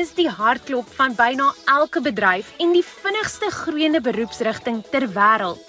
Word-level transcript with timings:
Dis 0.00 0.14
die 0.16 0.30
hartklop 0.32 0.88
van 0.96 1.12
byna 1.12 1.50
elke 1.68 2.00
bedryf 2.00 2.54
en 2.64 2.70
die 2.72 2.84
vinnigste 2.86 3.50
groeiende 3.52 4.00
beroepsrigting 4.00 4.78
ter 4.88 5.04
wêreld. 5.12 5.60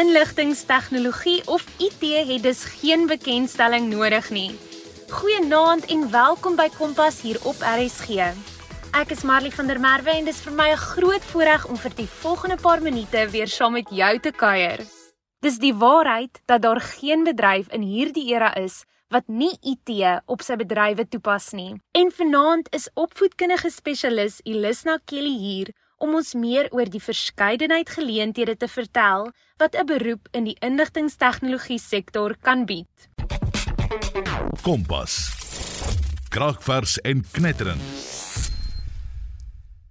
Inligtingstegnologie 0.00 1.44
of 1.46 1.62
IT 1.78 2.02
het 2.02 2.42
dus 2.42 2.64
geen 2.80 3.06
bekendstelling 3.06 3.86
nodig 3.92 4.32
nie. 4.34 4.48
Goeienaand 5.14 5.86
en 5.94 6.10
welkom 6.10 6.58
by 6.58 6.66
Kompas 6.74 7.20
hier 7.22 7.38
op 7.46 7.62
RSG. 7.62 8.32
Ek 8.98 9.14
is 9.14 9.22
Marley 9.22 9.54
van 9.54 9.70
der 9.70 9.78
Merwe 9.78 10.16
en 10.16 10.26
dis 10.26 10.42
vir 10.42 10.58
my 10.58 10.68
'n 10.72 10.84
groot 10.96 11.24
voorreg 11.30 11.70
om 11.70 11.76
vir 11.76 11.94
die 11.94 12.10
volgende 12.24 12.58
paar 12.58 12.82
minute 12.82 13.28
weer 13.30 13.46
saam 13.48 13.78
met 13.78 13.86
jou 13.90 14.18
te 14.18 14.32
kuier. 14.32 14.82
Dis 15.40 15.58
die 15.58 15.74
waarheid 15.74 16.42
dat 16.46 16.62
daar 16.62 16.80
geen 16.80 17.22
bedryf 17.22 17.68
in 17.70 17.82
hierdie 17.82 18.26
era 18.34 18.54
is 18.54 18.82
wat 19.08 19.28
nie 19.28 19.54
IT 19.64 19.90
op 20.28 20.42
sy 20.44 20.56
bedrywe 20.60 21.06
toepas 21.08 21.52
nie. 21.56 21.76
En 21.96 22.10
vanaand 22.12 22.68
is 22.76 22.88
opvoedkundige 22.94 23.70
spesialis 23.72 24.40
Elisna 24.44 24.98
Kelly 25.04 25.36
hier 25.40 25.72
om 25.98 26.14
ons 26.14 26.34
meer 26.38 26.68
oor 26.76 26.90
die 26.92 27.02
verskeidenheid 27.02 27.88
geleenthede 27.90 28.56
te 28.56 28.68
vertel 28.68 29.30
wat 29.58 29.74
'n 29.74 29.86
beroep 29.86 30.28
in 30.32 30.44
die 30.44 30.56
inligtingstegnologie 30.60 31.78
sektor 31.78 32.36
kan 32.40 32.66
bied. 32.66 33.08
Kompas. 34.62 35.14
Kraakvers 36.28 36.98
en 37.00 37.24
knetterend. 37.32 37.82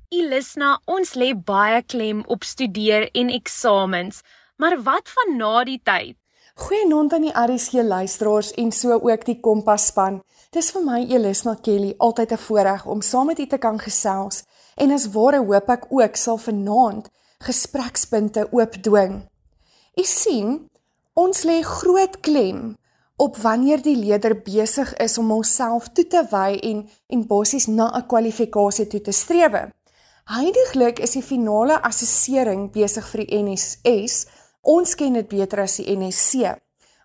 Ilisna, 0.10 0.80
ons 0.86 1.14
lê 1.14 1.34
baie 1.34 1.82
klem 1.84 2.24
op 2.28 2.44
studeer 2.44 3.10
en 3.12 3.30
eksamens, 3.30 4.22
maar 4.56 4.84
wat 4.84 5.10
van 5.10 5.38
na 5.38 5.64
die 5.64 5.82
tyd? 5.84 6.16
Goeienaand 6.58 7.14
aan 7.14 7.22
die 7.22 7.36
RSG 7.38 7.84
luisteraars 7.86 8.48
en 8.58 8.72
so 8.72 8.96
ook 8.98 9.26
die 9.26 9.36
Kompas 9.40 9.84
span. 9.92 10.16
Dis 10.50 10.72
vir 10.74 10.82
my 10.82 11.04
Elisna 11.06 11.54
Kelly 11.62 11.92
altyd 12.02 12.32
'n 12.34 12.44
voorreg 12.46 12.86
om 12.86 13.02
saam 13.02 13.28
met 13.30 13.40
u 13.40 13.46
te 13.48 13.58
kan 13.58 13.78
gesels 13.80 14.44
en 14.76 14.92
as 14.92 15.06
ware 15.12 15.38
hoop 15.38 15.70
ek 15.70 15.86
ook 15.90 16.16
sal 16.16 16.38
vanaand 16.38 17.10
gesprekspunte 17.38 18.48
oopdwing. 18.52 19.30
U 20.02 20.04
sien, 20.04 20.70
ons 21.14 21.44
lê 21.44 21.62
groot 21.62 22.20
klem 22.20 22.76
op 23.16 23.38
wanneer 23.38 23.82
die 23.82 23.98
leerder 23.98 24.42
besig 24.42 24.96
is 24.98 25.18
om 25.18 25.30
homself 25.30 25.88
toe 25.94 26.08
te 26.08 26.28
wy 26.32 26.58
en 26.62 26.90
en 27.08 27.28
basies 27.28 27.68
na 27.68 27.92
'n 27.94 28.08
kwalifikasie 28.08 28.88
toe 28.88 29.02
te 29.02 29.12
strewe. 29.12 29.72
Heidiglik 30.28 31.00
is 31.00 31.14
die 31.16 31.24
finale 31.24 31.78
assessering 31.88 32.66
besig 32.74 33.06
vir 33.08 33.22
die 33.24 33.38
NSS. 33.46 34.26
Ons 34.62 34.96
ken 34.96 35.14
dit 35.14 35.28
beter 35.28 35.62
as 35.64 35.78
die 35.80 35.96
NSC, 35.96 36.56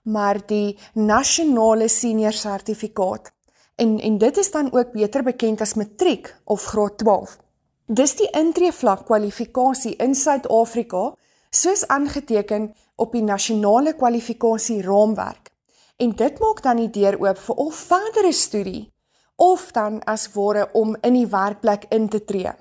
maar 0.04 0.40
die 0.46 0.78
nasionale 0.94 1.88
senior 1.88 2.32
sertifikaat. 2.32 3.30
En 3.76 3.98
en 4.00 4.18
dit 4.18 4.36
is 4.36 4.50
dan 4.50 4.72
ook 4.72 4.92
beter 4.92 5.22
bekend 5.22 5.60
as 5.60 5.74
matriek 5.74 6.34
of 6.44 6.64
graad 6.64 6.98
12. 6.98 7.38
Dis 7.86 8.16
die 8.16 8.30
intreevlak 8.30 9.06
kwalifikasie 9.06 9.96
in 9.96 10.14
Suid-Afrika 10.14 11.12
soos 11.50 11.86
aangeteken 11.86 12.72
op 12.96 13.12
die 13.12 13.22
nasionale 13.22 13.94
kwalifikasie 13.94 14.82
raamwerk. 14.82 15.50
En 15.96 16.16
dit 16.16 16.38
maak 16.38 16.62
dan 16.62 16.76
die 16.76 16.90
deur 16.90 17.18
oop 17.20 17.38
vir 17.38 17.56
of 17.66 17.74
verdere 17.74 18.32
studie 18.32 18.90
of 19.36 19.70
dan 19.72 20.00
as 20.04 20.28
ware 20.34 20.68
om 20.72 20.96
in 21.02 21.14
die 21.14 21.26
werkplek 21.26 21.88
in 21.90 22.08
te 22.08 22.24
tree. 22.24 22.52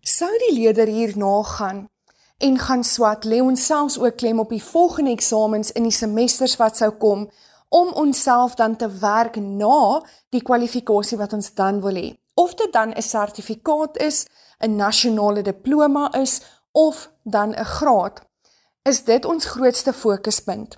Sou 0.00 0.30
die 0.46 0.54
leerder 0.54 0.86
hierna 0.86 1.42
gaan 1.42 1.86
en 2.38 2.58
gaan 2.58 2.84
swat, 2.84 3.24
lê 3.24 3.40
ons 3.40 3.66
selfs 3.66 3.98
ook 3.98 4.16
klem 4.16 4.38
op 4.38 4.48
die 4.48 4.62
volgende 4.62 5.10
eksamens 5.10 5.72
in 5.72 5.82
die 5.82 5.94
semesters 5.94 6.56
wat 6.56 6.76
sou 6.76 6.90
kom 6.90 7.30
om 7.72 7.92
onsself 7.92 8.54
dan 8.54 8.76
te 8.76 8.88
werk 9.00 9.36
na 9.36 10.02
die 10.28 10.42
kwalifikasie 10.42 11.16
wat 11.18 11.32
ons 11.32 11.54
dan 11.54 11.80
wil 11.80 11.96
hê. 11.96 12.10
Of 12.34 12.54
dit 12.54 12.72
dan 12.72 12.92
'n 12.92 13.02
sertifikaat 13.02 13.96
is, 13.96 14.26
'n 14.60 14.76
nasionale 14.76 15.42
diploma 15.42 16.12
is 16.12 16.40
of 16.72 17.10
dan 17.22 17.54
'n 17.54 17.64
graad, 17.64 18.20
is 18.82 19.04
dit 19.04 19.24
ons 19.24 19.44
grootste 19.44 19.92
fokuspunt. 19.92 20.76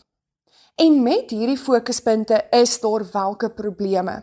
En 0.74 1.02
met 1.02 1.30
hierdie 1.30 1.58
fokuspunte 1.58 2.46
is 2.50 2.80
daar 2.80 3.06
welke 3.12 3.50
probleme. 3.50 4.22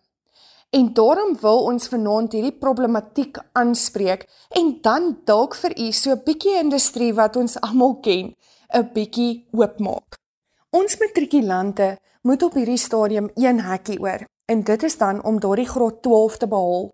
En 0.72 0.94
daarom 0.96 1.36
wil 1.42 1.64
ons 1.68 1.88
vanaand 1.92 2.32
hierdie 2.32 2.56
problematiek 2.56 3.38
aanspreek 3.60 4.24
en 4.60 4.78
dan 4.82 5.10
dalk 5.28 5.56
vir 5.56 5.76
u 5.80 5.92
so 5.92 6.12
'n 6.12 6.24
bietjie 6.26 6.56
industrie 6.60 7.14
wat 7.14 7.36
ons 7.36 7.60
almal 7.60 8.00
ken, 8.00 8.36
'n 8.74 8.90
bietjie 8.94 9.48
oopmaak. 9.52 10.18
Ons 10.70 10.98
matrikulante 10.98 11.98
moet 12.22 12.44
op 12.44 12.54
hierdie 12.54 12.78
stadium 12.78 13.30
een 13.36 13.60
hekkie 13.60 14.00
oor 14.00 14.26
en 14.46 14.64
dit 14.64 14.84
is 14.84 14.98
dan 14.98 15.24
om 15.24 15.40
daardie 15.40 15.68
graad 15.68 16.02
12 16.02 16.38
te 16.38 16.48
behaal. 16.48 16.94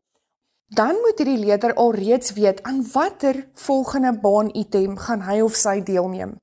Dan 0.67 0.95
moet 1.01 1.17
hierdie 1.17 1.45
leerder 1.45 1.73
alreeds 1.73 2.33
weet 2.33 2.63
aan 2.63 2.85
watter 2.93 3.49
volgende 3.53 4.19
baan 4.19 4.49
item 4.53 4.97
gaan 4.97 5.21
hy 5.21 5.41
of 5.41 5.55
sy 5.55 5.83
deelneem 5.83 6.37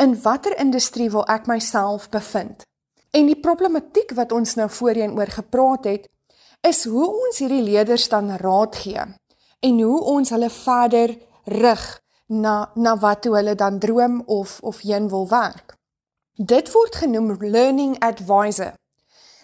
in 0.00 0.16
watter 0.22 0.56
industrie 0.58 1.10
wil 1.12 1.26
ek 1.28 1.48
myself 1.50 2.08
bevind? 2.12 2.64
En 3.12 3.26
die 3.28 3.36
problematiek 3.36 4.14
wat 4.16 4.32
ons 4.32 4.54
nou 4.56 4.68
voorheen 4.72 5.12
oor 5.18 5.28
gepraat 5.34 5.88
het, 5.90 6.06
is 6.60 6.84
hoe 6.84 7.08
ons 7.08 7.38
hierdie 7.38 7.62
leerders 7.62 8.08
dan 8.08 8.36
raad 8.36 8.76
gee 8.76 9.04
en 9.60 9.80
hoe 9.80 10.00
ons 10.14 10.30
hulle 10.30 10.50
verder 10.50 11.16
rig 11.44 11.84
na 12.26 12.70
na 12.74 12.96
wat 12.98 13.22
toe 13.22 13.34
hulle 13.36 13.54
dan 13.54 13.78
droom 13.78 14.22
of 14.26 14.58
of 14.62 14.80
heen 14.86 15.08
wil 15.08 15.28
werk. 15.28 15.76
Dit 16.36 16.72
word 16.72 16.96
genoem 16.96 17.36
learning 17.40 17.98
advisor. 17.98 18.74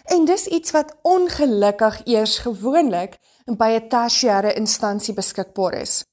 En 0.07 0.25
dis 0.25 0.47
iets 0.47 0.71
wat 0.71 0.95
ongelukkig 1.01 2.01
eers 2.05 2.37
gewoonlik 2.39 3.17
by 3.45 3.69
'n 3.75 3.89
tersiêre 3.89 4.53
instansie 4.53 5.13
beskikbaar 5.13 5.73
is. 5.73 6.05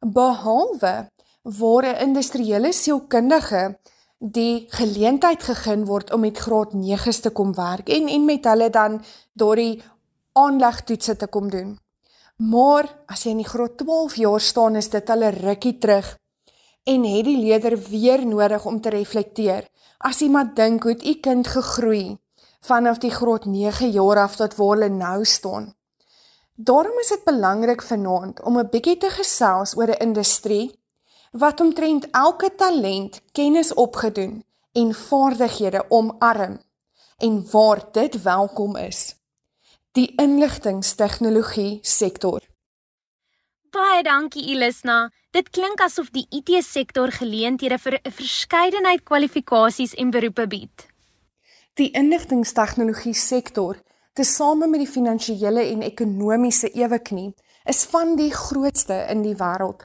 Behalwe 0.00 1.08
waar 1.42 1.84
'n 1.84 2.00
industriële 2.06 2.72
sielkundige 2.72 3.78
die 4.18 4.66
geleentheid 4.68 5.42
gegee 5.42 5.84
word 5.84 6.12
om 6.12 6.20
met 6.20 6.38
graad 6.38 6.72
9's 6.72 7.20
te 7.20 7.30
kom 7.30 7.54
werk 7.54 7.88
en 7.88 8.08
en 8.08 8.24
met 8.24 8.44
hulle 8.44 8.70
dan 8.70 9.02
daardie 9.32 9.82
aanlegtoetse 10.32 11.16
te 11.16 11.26
kom 11.26 11.50
doen. 11.50 11.78
Maar 12.36 12.86
as 13.06 13.24
jy 13.24 13.30
in 13.30 13.42
die 13.42 13.48
graad 13.48 13.78
12 13.78 14.14
jaar 14.14 14.40
staan, 14.40 14.76
is 14.76 14.90
dit 14.90 15.10
al 15.10 15.22
'n 15.24 15.38
rukkie 15.42 15.78
terug 15.78 16.16
en 16.84 17.04
het 17.04 17.24
die 17.24 17.38
leerder 17.38 17.78
weer 17.90 18.26
nodig 18.26 18.64
om 18.64 18.80
te 18.80 18.88
reflekteer. 18.88 19.68
As 19.98 20.20
iemand 20.20 20.56
dink 20.56 20.82
hoe 20.82 20.96
u 21.04 21.14
kind 21.20 21.46
gegroei 21.46 22.18
vanaf 22.60 22.98
die 22.98 23.10
graad 23.10 23.44
9 23.44 23.90
jaar 23.90 24.16
af 24.16 24.36
tot 24.36 24.54
waar 24.56 24.76
hulle 24.76 24.88
nou 24.88 25.24
staan. 25.24 25.74
Daarom 26.54 26.98
is 26.98 27.08
dit 27.08 27.24
belangrik 27.24 27.82
vanaand 27.82 28.42
om 28.42 28.58
'n 28.58 28.68
bietjie 28.70 28.96
te 28.96 29.10
gesels 29.10 29.76
oor 29.76 29.88
'n 29.88 30.02
industrie 30.08 30.78
wat 31.32 31.60
omtrent 31.60 32.10
elke 32.10 32.54
talent 32.54 33.20
kennis 33.32 33.74
opgedoen 33.74 34.44
en 34.72 34.94
vaardighede 34.94 35.84
omarm 35.88 36.60
en 37.18 37.50
waar 37.50 37.88
dit 37.92 38.22
welkom 38.22 38.76
is. 38.76 39.17
Die 39.98 40.12
inligtingstegnologie 40.22 41.80
sektor. 41.82 42.44
Baie 43.74 44.02
dankie 44.06 44.44
Ilisna. 44.52 45.08
Dit 45.34 45.48
klink 45.50 45.80
asof 45.82 46.12
die 46.14 46.22
IT 46.38 46.52
sektor 46.62 47.10
geleenthede 47.16 47.78
vir 47.84 47.96
'n 47.96 48.12
verskeidenheid 48.18 49.02
kwalifikasies 49.10 49.96
en 50.02 50.12
beroepe 50.14 50.46
bied. 50.46 50.86
Die 51.74 51.90
inligtingstegnologie 52.02 53.14
sektor, 53.14 53.74
tesame 54.14 54.68
met 54.68 54.84
die 54.84 54.92
finansiële 54.96 55.66
en 55.72 55.82
ekonomiese 55.82 56.70
eweknie, 56.70 57.34
is 57.64 57.84
van 57.84 58.14
die 58.16 58.30
grootste 58.30 59.06
in 59.10 59.22
die 59.22 59.34
wêreld. 59.34 59.82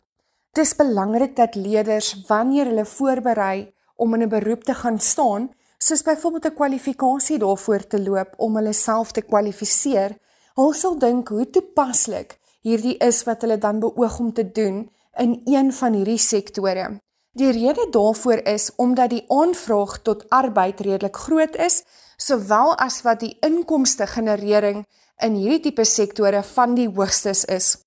Dis 0.53 0.75
belangrik 0.75 1.35
dat 1.35 1.55
leerders 1.55 2.13
wanneer 2.27 2.65
hulle 2.65 2.85
voorberei 2.85 3.73
om 3.95 4.13
in 4.13 4.21
'n 4.21 4.29
beroep 4.29 4.63
te 4.63 4.73
gaan 4.73 4.99
staan, 4.99 5.49
soos 5.83 6.01
byvoorbeeld 6.01 6.45
'n 6.45 6.55
kwalifikasie 6.59 7.37
daarvoor 7.37 7.87
te 7.87 7.99
loop 8.01 8.33
om 8.37 8.55
hulle 8.55 8.73
self 8.73 9.11
te 9.11 9.21
kwalifiseer, 9.21 10.11
hul 10.55 10.73
sal 10.73 10.95
dink 10.99 11.27
hoe 11.27 11.49
toepaslik 11.49 12.39
hierdie 12.61 12.97
is 12.97 13.23
wat 13.23 13.41
hulle 13.41 13.57
dan 13.57 13.79
beoog 13.79 14.19
om 14.19 14.33
te 14.33 14.51
doen 14.51 14.89
in 15.17 15.41
een 15.45 15.73
van 15.73 15.93
hierdie 15.93 16.17
sektore. 16.17 16.99
Die 17.31 17.51
rede 17.51 17.87
daarvoor 17.91 18.37
is 18.47 18.71
omdat 18.75 19.09
die 19.09 19.23
aanvraag 19.27 20.01
tot 20.01 20.29
arbeid 20.29 20.79
redelik 20.79 21.15
groot 21.15 21.55
is, 21.55 21.83
sowel 22.17 22.75
as 22.77 23.01
wat 23.01 23.19
die 23.19 23.37
inkomste 23.41 24.07
generering 24.07 24.85
in 25.17 25.35
hierdie 25.35 25.59
tipe 25.59 25.83
sektore 25.83 26.43
van 26.43 26.75
die 26.75 26.87
hoogstes 26.87 27.45
is. 27.45 27.77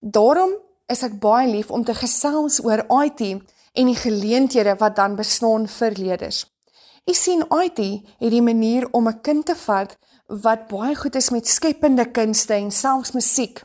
Daarom 0.00 0.50
is 0.86 1.02
ek 1.02 1.20
baie 1.20 1.48
lief 1.48 1.70
om 1.70 1.84
te 1.84 1.94
gesels 1.94 2.64
oor 2.64 2.84
IT 3.04 3.20
en 3.72 3.86
die 3.86 3.96
geleenthede 3.96 4.74
wat 4.78 4.96
dan 4.96 5.16
bestaan 5.16 5.68
vir 5.68 5.92
leerders. 5.96 6.46
Ek 7.08 7.16
sien 7.16 7.40
IT 7.48 7.80
het 8.20 8.30
die 8.30 8.42
manier 8.44 8.88
om 8.92 9.08
'n 9.08 9.20
kind 9.22 9.46
te 9.46 9.54
vat 9.56 9.96
wat 10.26 10.68
baie 10.68 10.94
goed 10.94 11.14
is 11.14 11.30
met 11.30 11.46
skepende 11.48 12.04
kunste 12.04 12.54
en 12.54 12.70
selfs 12.70 13.12
musiek, 13.12 13.64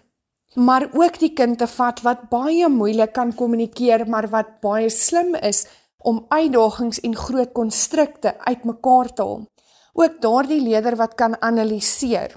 maar 0.56 0.90
ook 0.94 1.20
die 1.20 1.34
kind 1.34 1.58
te 1.58 1.68
vat 1.68 2.02
wat 2.02 2.30
baie 2.30 2.70
moeilik 2.70 3.14
kan 3.14 3.36
kommunikeer, 3.36 4.08
maar 4.08 4.30
wat 4.30 4.62
baie 4.62 4.90
slim 4.90 5.36
is 5.36 5.66
om 5.98 6.26
uitdagings 6.30 7.00
en 7.00 7.16
groot 7.16 7.52
konstrukte 7.52 8.38
uitmekaar 8.40 9.14
te 9.14 9.22
haal. 9.22 9.46
Ook 9.94 10.22
daardie 10.22 10.62
leerder 10.62 10.96
wat 10.96 11.16
kan 11.16 11.42
analiseer 11.42 12.36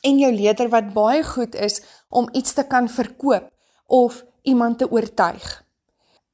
en 0.00 0.18
jou 0.18 0.32
leerder 0.32 0.68
wat 0.68 0.92
baie 0.94 1.24
goed 1.24 1.54
is 1.54 1.82
om 2.08 2.28
iets 2.32 2.52
te 2.52 2.64
kan 2.66 2.88
verkoop 2.88 3.50
of 3.86 4.24
iemand 4.42 4.78
te 4.78 4.90
oortuig. 4.90 5.64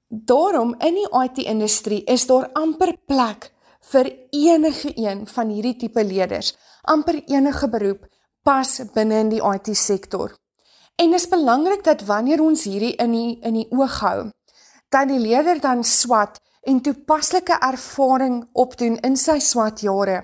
Daarom 0.08 0.74
in 0.78 0.94
die 0.94 1.08
IT-industrie 1.22 2.04
is 2.04 2.26
daar 2.26 2.50
amper 2.52 2.96
plek 3.06 3.53
vir 3.92 4.10
enige 4.30 4.92
een 4.96 5.26
van 5.26 5.48
hierdie 5.48 5.76
tipe 5.76 6.04
leerders. 6.04 6.54
Amper 6.82 7.22
enige 7.26 7.68
beroep 7.68 8.06
pas 8.42 8.80
binne 8.94 9.18
in 9.24 9.32
die 9.32 9.42
IT-sektor. 9.42 10.34
En 10.96 11.10
dit 11.10 11.20
is 11.20 11.28
belangrik 11.28 11.84
dat 11.84 12.04
wanneer 12.06 12.40
ons 12.40 12.64
hierdie 12.64 12.94
in 13.02 13.12
die 13.12 13.38
in 13.42 13.54
die 13.54 13.68
oog 13.70 14.00
hou, 14.00 14.30
dat 14.88 15.08
die 15.08 15.18
leerder 15.18 15.60
dan 15.60 15.84
swat 15.84 16.40
en 16.62 16.80
toepaslike 16.80 17.56
ervaring 17.60 18.44
opdoen 18.52 19.00
in 19.02 19.16
sy 19.16 19.38
swat 19.38 19.80
jare 19.80 20.22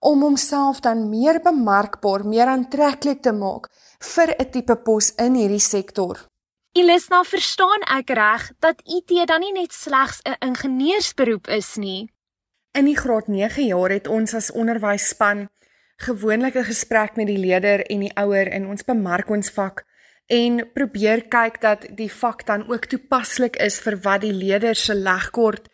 om 0.00 0.22
homself 0.24 0.80
dan 0.80 1.08
meer 1.08 1.42
bemarkbaar, 1.44 2.24
meer 2.24 2.48
aantreklik 2.48 3.20
te 3.22 3.32
maak 3.36 3.68
vir 4.14 4.34
'n 4.38 4.50
tipe 4.50 4.76
pos 4.76 5.12
in 5.14 5.34
hierdie 5.34 5.60
sektor. 5.60 6.16
Ilisna, 6.72 7.22
verstaan 7.24 7.82
ek 7.98 8.10
reg 8.10 8.52
dat 8.60 8.80
IT 8.84 9.26
dan 9.26 9.40
nie 9.40 9.52
net 9.52 9.72
slegs 9.72 10.20
'n 10.24 10.36
ingenieursberoep 10.40 11.48
is 11.48 11.76
nie? 11.76 12.08
In 12.72 12.84
die 12.84 12.96
graad 12.96 13.26
9 13.26 13.66
jaar 13.66 13.90
het 13.90 14.06
ons 14.06 14.34
as 14.34 14.52
onderwysspan 14.52 15.48
gewoonlik 15.96 16.54
'n 16.54 16.64
gesprek 16.64 17.16
met 17.16 17.26
die 17.26 17.38
leerder 17.38 17.86
en 17.86 18.00
die 18.00 18.14
ouer 18.14 18.46
in 18.46 18.66
ons 18.66 18.84
bemark 18.84 19.28
ons 19.30 19.50
vak 19.50 19.84
en 20.26 20.70
probeer 20.72 21.28
kyk 21.28 21.60
dat 21.60 21.86
die 21.96 22.12
vak 22.12 22.46
dan 22.46 22.68
ook 22.70 22.84
toepaslik 22.84 23.56
is 23.56 23.80
vir 23.80 23.96
wat 24.00 24.20
die 24.20 24.32
leerder 24.32 24.74
se 24.74 24.94
legkort 24.94 25.68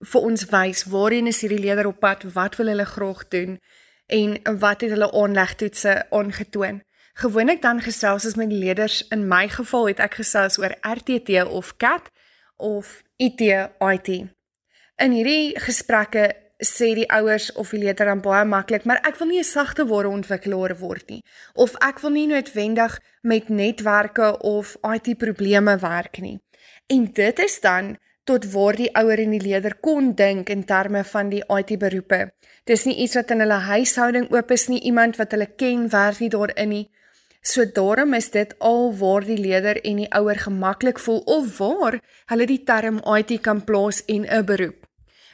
vir 0.00 0.20
ons 0.20 0.44
wys. 0.44 0.84
Waarheen 0.84 1.26
is 1.26 1.40
hierdie 1.40 1.62
leerder 1.62 1.86
op 1.86 2.00
pad? 2.00 2.22
Wat 2.22 2.56
wil 2.56 2.66
hulle 2.66 2.84
graag 2.84 3.28
doen? 3.28 3.60
En 4.06 4.58
wat 4.58 4.80
het 4.80 4.90
hulle 4.90 5.12
aanlegtoetse 5.12 6.10
aangetoon? 6.10 6.82
Gewoonlik 7.14 7.62
dan 7.62 7.80
gesels 7.80 8.24
ons 8.24 8.34
met 8.34 8.48
die 8.48 8.58
leerders. 8.58 9.08
In 9.08 9.28
my 9.28 9.48
geval 9.48 9.86
het 9.86 9.98
ek 9.98 10.14
gesels 10.14 10.58
oor 10.58 10.74
RTT 10.80 11.44
of 11.44 11.76
CAT 11.76 12.10
of 12.56 13.02
IT 13.16 13.40
IT. 13.78 14.41
In 15.00 15.12
hierdie 15.16 15.54
gesprekke 15.56 16.28
sê 16.62 16.92
die 16.94 17.08
ouers 17.10 17.50
of 17.58 17.72
die 17.74 17.80
leerder 17.82 18.06
dan 18.06 18.20
baie 18.22 18.44
maklik, 18.46 18.84
maar 18.84 19.00
ek 19.08 19.16
wil 19.18 19.28
nie 19.28 19.40
'n 19.40 19.44
sagte 19.44 19.86
ware 19.88 20.08
ontwikkelaar 20.08 20.78
word 20.78 21.08
nie 21.08 21.22
of 21.54 21.74
ek 21.80 22.00
wil 22.00 22.10
nie 22.10 22.26
noodwendig 22.26 23.00
met 23.22 23.48
netwerke 23.48 24.38
of 24.40 24.76
IT 24.82 25.18
probleme 25.18 25.78
werk 25.78 26.20
nie. 26.20 26.38
En 26.86 27.12
dit 27.12 27.38
is 27.38 27.60
dan 27.60 27.96
tot 28.24 28.44
waar 28.52 28.76
die 28.76 28.90
ouer 28.94 29.18
en 29.18 29.30
die 29.30 29.42
leerder 29.42 29.74
kon 29.80 30.14
dink 30.14 30.48
in 30.48 30.64
terme 30.64 31.04
van 31.04 31.28
die 31.28 31.42
IT 31.48 31.78
beroepe. 31.78 32.30
Dis 32.64 32.84
nie 32.84 32.96
iets 33.02 33.14
wat 33.14 33.30
in 33.30 33.40
hulle 33.40 33.60
huishouding 33.66 34.30
oop 34.30 34.50
is 34.50 34.68
nie, 34.68 34.80
iemand 34.80 35.16
wat 35.16 35.32
hulle 35.32 35.46
ken 35.56 35.88
werk 35.90 36.20
nie 36.20 36.30
daarin 36.30 36.68
nie. 36.68 36.90
So 37.42 37.64
daarom 37.64 38.14
is 38.14 38.30
dit 38.30 38.54
al 38.58 38.92
waar 38.94 39.24
die 39.26 39.38
leerder 39.38 39.80
en 39.82 39.96
die 39.96 40.12
ouer 40.14 40.38
gemaklik 40.38 40.98
voel 40.98 41.18
of 41.26 41.58
waar 41.58 41.98
hulle 42.30 42.46
die 42.46 42.62
term 42.62 43.02
IT 43.16 43.40
kan 43.42 43.64
plaas 43.64 44.04
en 44.06 44.26
'n 44.30 44.44
beroep. 44.44 44.81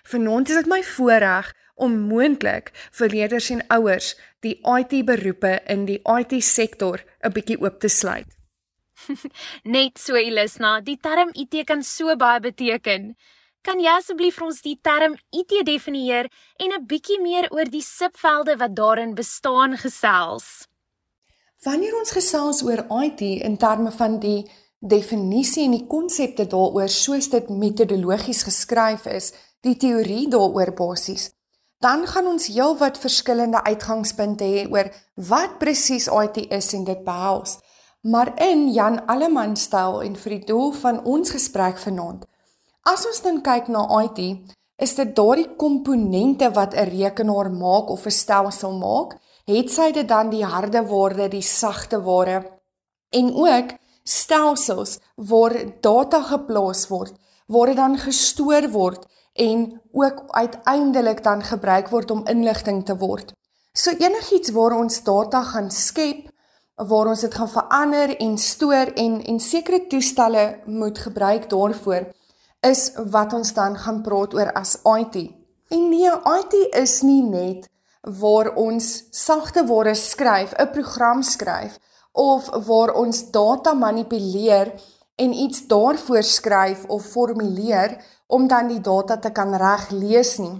Vanaand 0.08 0.48
is 0.48 0.56
dit 0.56 0.68
my 0.70 0.80
voorreg 0.94 1.50
om 1.76 1.96
moontlik 2.08 2.70
vir 2.96 3.12
leerders 3.12 3.50
en 3.52 3.60
ouers 3.74 4.14
die 4.44 4.54
IT 4.78 4.94
beroepe 5.04 5.58
in 5.74 5.84
die 5.88 5.98
IT 6.00 6.32
sektor 6.44 7.02
'n 7.20 7.32
bietjie 7.32 7.58
oop 7.60 7.80
te 7.80 7.88
sluit. 7.88 8.30
Net 9.76 9.98
so 9.98 10.16
Elisna, 10.16 10.80
die 10.80 10.96
term 10.96 11.28
IT 11.34 11.66
kan 11.66 11.82
so 11.82 12.16
baie 12.16 12.40
beteken. 12.40 13.16
Kan 13.62 13.80
jy 13.80 13.90
asseblief 13.98 14.38
vir 14.38 14.46
ons 14.46 14.62
die 14.62 14.78
term 14.82 15.16
IT 15.30 15.52
definieer 15.66 16.30
en 16.56 16.72
'n 16.72 16.86
bietjie 16.86 17.20
meer 17.20 17.50
oor 17.50 17.68
die 17.68 17.84
subvelde 17.84 18.56
wat 18.56 18.74
daarin 18.76 19.14
bestaan 19.14 19.76
gesels? 19.76 20.68
Wanneer 21.64 21.98
ons 21.98 22.10
gesels 22.10 22.62
oor 22.62 22.86
IT 23.04 23.20
in 23.20 23.56
terme 23.56 23.90
van 23.90 24.18
die 24.18 24.48
definisie 24.80 25.64
en 25.64 25.74
die 25.74 25.86
konsepte 25.86 26.46
daaroor 26.46 26.88
soos 26.88 27.28
dit 27.28 27.48
metodologies 27.50 28.42
geskryf 28.46 29.06
is, 29.06 29.32
die 29.66 29.76
teorie 29.76 30.28
daaroor 30.30 30.72
basies, 30.74 31.30
dan 31.82 32.06
gaan 32.06 32.26
ons 32.26 32.48
heelwat 32.50 32.98
verskillende 32.98 33.62
uitgangspunte 33.66 34.44
hê 34.44 34.66
oor 34.70 34.90
wat 35.30 35.58
presies 35.62 36.08
IT 36.10 36.40
is 36.50 36.72
en 36.74 36.84
dit 36.84 37.04
behels. 37.04 37.58
Maar 38.02 38.32
in 38.42 38.68
Jan 38.72 39.00
Alleman 39.06 39.56
styl 39.56 40.02
en 40.02 40.14
vir 40.16 40.36
die 40.36 40.44
doel 40.46 40.72
van 40.82 41.00
ons 41.04 41.30
gesprek 41.34 41.78
vanaand, 41.82 42.24
as 42.86 43.06
ons 43.06 43.22
dan 43.22 43.42
kyk 43.42 43.68
na 43.68 43.84
IT, 44.04 44.20
is 44.78 44.94
dit 44.94 45.10
daardie 45.14 45.48
komponente 45.58 46.50
wat 46.54 46.74
'n 46.74 46.90
rekenaar 46.94 47.50
maak 47.50 47.90
of 47.90 48.06
'n 48.06 48.10
stelsel 48.10 48.78
maak, 48.78 49.18
het 49.46 49.70
sy 49.70 49.92
dit 49.92 50.08
dan 50.08 50.30
die 50.30 50.44
harde 50.44 50.82
ware, 50.86 51.28
die 51.28 51.42
sagte 51.42 52.00
ware 52.04 52.58
en 53.10 53.34
ook 53.34 53.74
stelsels 54.04 54.98
waar 55.16 55.54
data 55.80 56.22
geplaas 56.22 56.88
word, 56.88 57.14
waar 57.46 57.66
dit 57.66 57.76
dan 57.76 57.98
gestoor 57.98 58.68
word 58.70 59.06
en 59.38 59.80
ook 59.92 60.24
uiteindelik 60.26 61.22
dan 61.22 61.42
gebruik 61.42 61.88
word 61.88 62.10
om 62.10 62.26
inligting 62.26 62.84
te 62.84 62.96
word. 62.98 63.32
So 63.72 63.90
enigiets 63.90 64.50
waar 64.50 64.74
ons 64.76 65.02
data 65.06 65.42
gaan 65.42 65.70
skep, 65.70 66.26
waar 66.74 67.06
ons 67.06 67.22
dit 67.22 67.34
gaan 67.34 67.50
verander 67.50 68.16
en 68.16 68.38
stoor 68.38 68.92
en 68.94 69.20
en 69.24 69.40
sekere 69.40 69.86
toestelle 69.86 70.60
moet 70.66 70.98
gebruik 70.98 71.50
daarvoor 71.50 72.08
is 72.66 72.90
wat 73.10 73.32
ons 73.32 73.52
dan 73.54 73.78
gaan 73.78 74.02
praat 74.02 74.34
oor 74.34 74.52
as 74.52 74.78
IT. 74.82 75.16
En 75.70 75.88
nee, 75.90 76.10
IT 76.10 76.54
is 76.74 77.00
nie 77.02 77.22
net 77.22 77.68
waar 78.02 78.54
ons 78.56 79.04
sagte 79.10 79.66
ware 79.66 79.94
skryf, 79.94 80.54
'n 80.58 80.70
program 80.70 81.22
skryf 81.22 81.78
of 82.12 82.48
waar 82.66 82.94
ons 82.94 83.30
data 83.30 83.74
manipuleer 83.74 84.72
en 85.18 85.32
iets 85.34 85.66
daarvoor 85.66 86.22
skryf 86.22 86.84
of 86.86 87.06
formuleer 87.10 87.96
om 88.26 88.46
dan 88.48 88.68
die 88.68 88.80
data 88.80 89.18
te 89.18 89.30
kan 89.34 89.54
reg 89.56 89.90
lees 89.90 90.36
nie. 90.38 90.58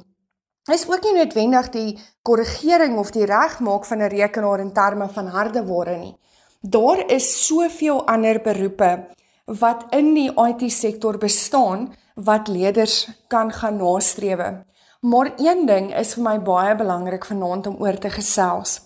Is 0.69 0.85
ook 0.89 1.05
nie 1.07 1.15
noodwendig 1.17 1.71
die 1.73 1.99
korrigering 2.23 2.99
of 2.99 3.13
die 3.15 3.25
regmaak 3.25 3.87
van 3.87 4.03
'n 4.03 4.11
rekenaar 4.13 4.61
in 4.61 4.73
terme 4.73 5.09
van 5.09 5.27
harde 5.27 5.63
ware 5.65 5.97
nie. 5.97 6.17
Daar 6.61 7.07
is 7.07 7.47
soveel 7.47 8.07
ander 8.07 8.41
beroepe 8.43 9.07
wat 9.45 9.87
in 9.91 10.15
die 10.15 10.31
IT 10.31 10.73
sektor 10.73 11.19
bestaan 11.19 11.95
wat 12.15 12.49
leerders 12.49 13.09
kan 13.29 13.53
gaan 13.53 13.77
nastrewe. 13.77 14.65
Maar 15.01 15.33
een 15.37 15.67
ding 15.67 15.95
is 15.95 16.15
vir 16.15 16.23
my 16.23 16.43
baie 16.43 16.77
belangrik 16.77 17.25
vanaand 17.25 17.67
om 17.67 17.77
oor 17.79 17.99
te 17.99 18.11
gesels. 18.11 18.81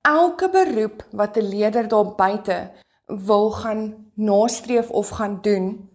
Elke 0.00 0.48
beroep 0.48 1.04
wat 1.10 1.36
'n 1.36 1.48
leerder 1.48 1.88
daar 1.88 2.14
buite 2.14 2.70
wil 3.06 3.50
gaan 3.50 4.03
nastreef 4.14 4.90
of 4.90 5.08
gaan 5.08 5.38
doen, 5.42 5.90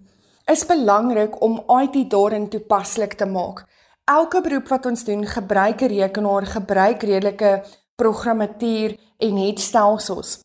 is 0.46 0.66
belangrik 0.66 1.42
om 1.42 1.64
IT 1.82 2.10
daarin 2.10 2.50
toepaslik 2.50 3.14
te 3.14 3.26
maak. 3.26 3.66
Elke 4.04 4.42
beroep 4.42 4.68
wat 4.68 4.86
ons 4.86 5.04
doen, 5.04 5.26
gebruik 5.26 5.82
'n 5.82 5.88
rekenaar, 5.88 6.46
gebruik 6.46 7.04
redelike 7.04 7.64
programmatuur 7.96 8.98
en 9.18 9.36
het 9.38 9.60
stelsels. 9.60 10.40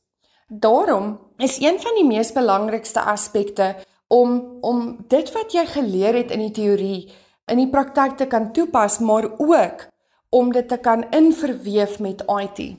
Daarom 0.46 1.18
is 1.36 1.60
een 1.60 1.80
van 1.80 1.94
die 1.94 2.06
mees 2.06 2.32
belangrikste 2.32 3.00
aspekte 3.00 3.76
om 4.08 4.58
om 4.60 5.04
dit 5.08 5.32
wat 5.32 5.52
jy 5.52 5.66
geleer 5.66 6.14
het 6.14 6.30
in 6.30 6.38
die 6.38 6.50
teorie 6.50 7.12
in 7.46 7.60
die 7.60 7.68
praktyk 7.68 8.16
te 8.16 8.26
kan 8.26 8.52
toepas, 8.52 8.98
maar 8.98 9.28
ook 9.36 9.86
om 10.30 10.52
dit 10.52 10.68
te 10.68 10.76
kan 10.76 11.04
inverweef 11.10 11.98
met 12.00 12.24
IT. 12.26 12.76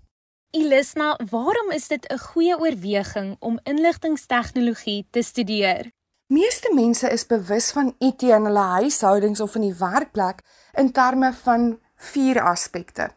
Ilisna, 0.56 1.18
waarom 1.30 1.72
is 1.72 1.88
dit 1.88 2.08
'n 2.08 2.18
goeie 2.18 2.60
oorweging 2.60 3.36
om 3.40 3.60
inligtingstegnologie 3.64 5.08
te 5.12 5.22
studeer? 5.22 5.92
Meeste 6.28 6.72
mense 6.74 7.10
is 7.10 7.26
bewus 7.26 7.72
van 7.72 7.96
IT 8.00 8.22
in 8.22 8.46
hulle 8.46 8.68
huishoudings 8.80 9.40
of 9.40 9.56
in 9.56 9.62
die 9.62 9.78
werkplek 9.80 10.40
in 10.74 10.92
terme 10.92 11.34
van 11.34 11.80
vier 11.96 12.42
aspekte. 12.42 13.10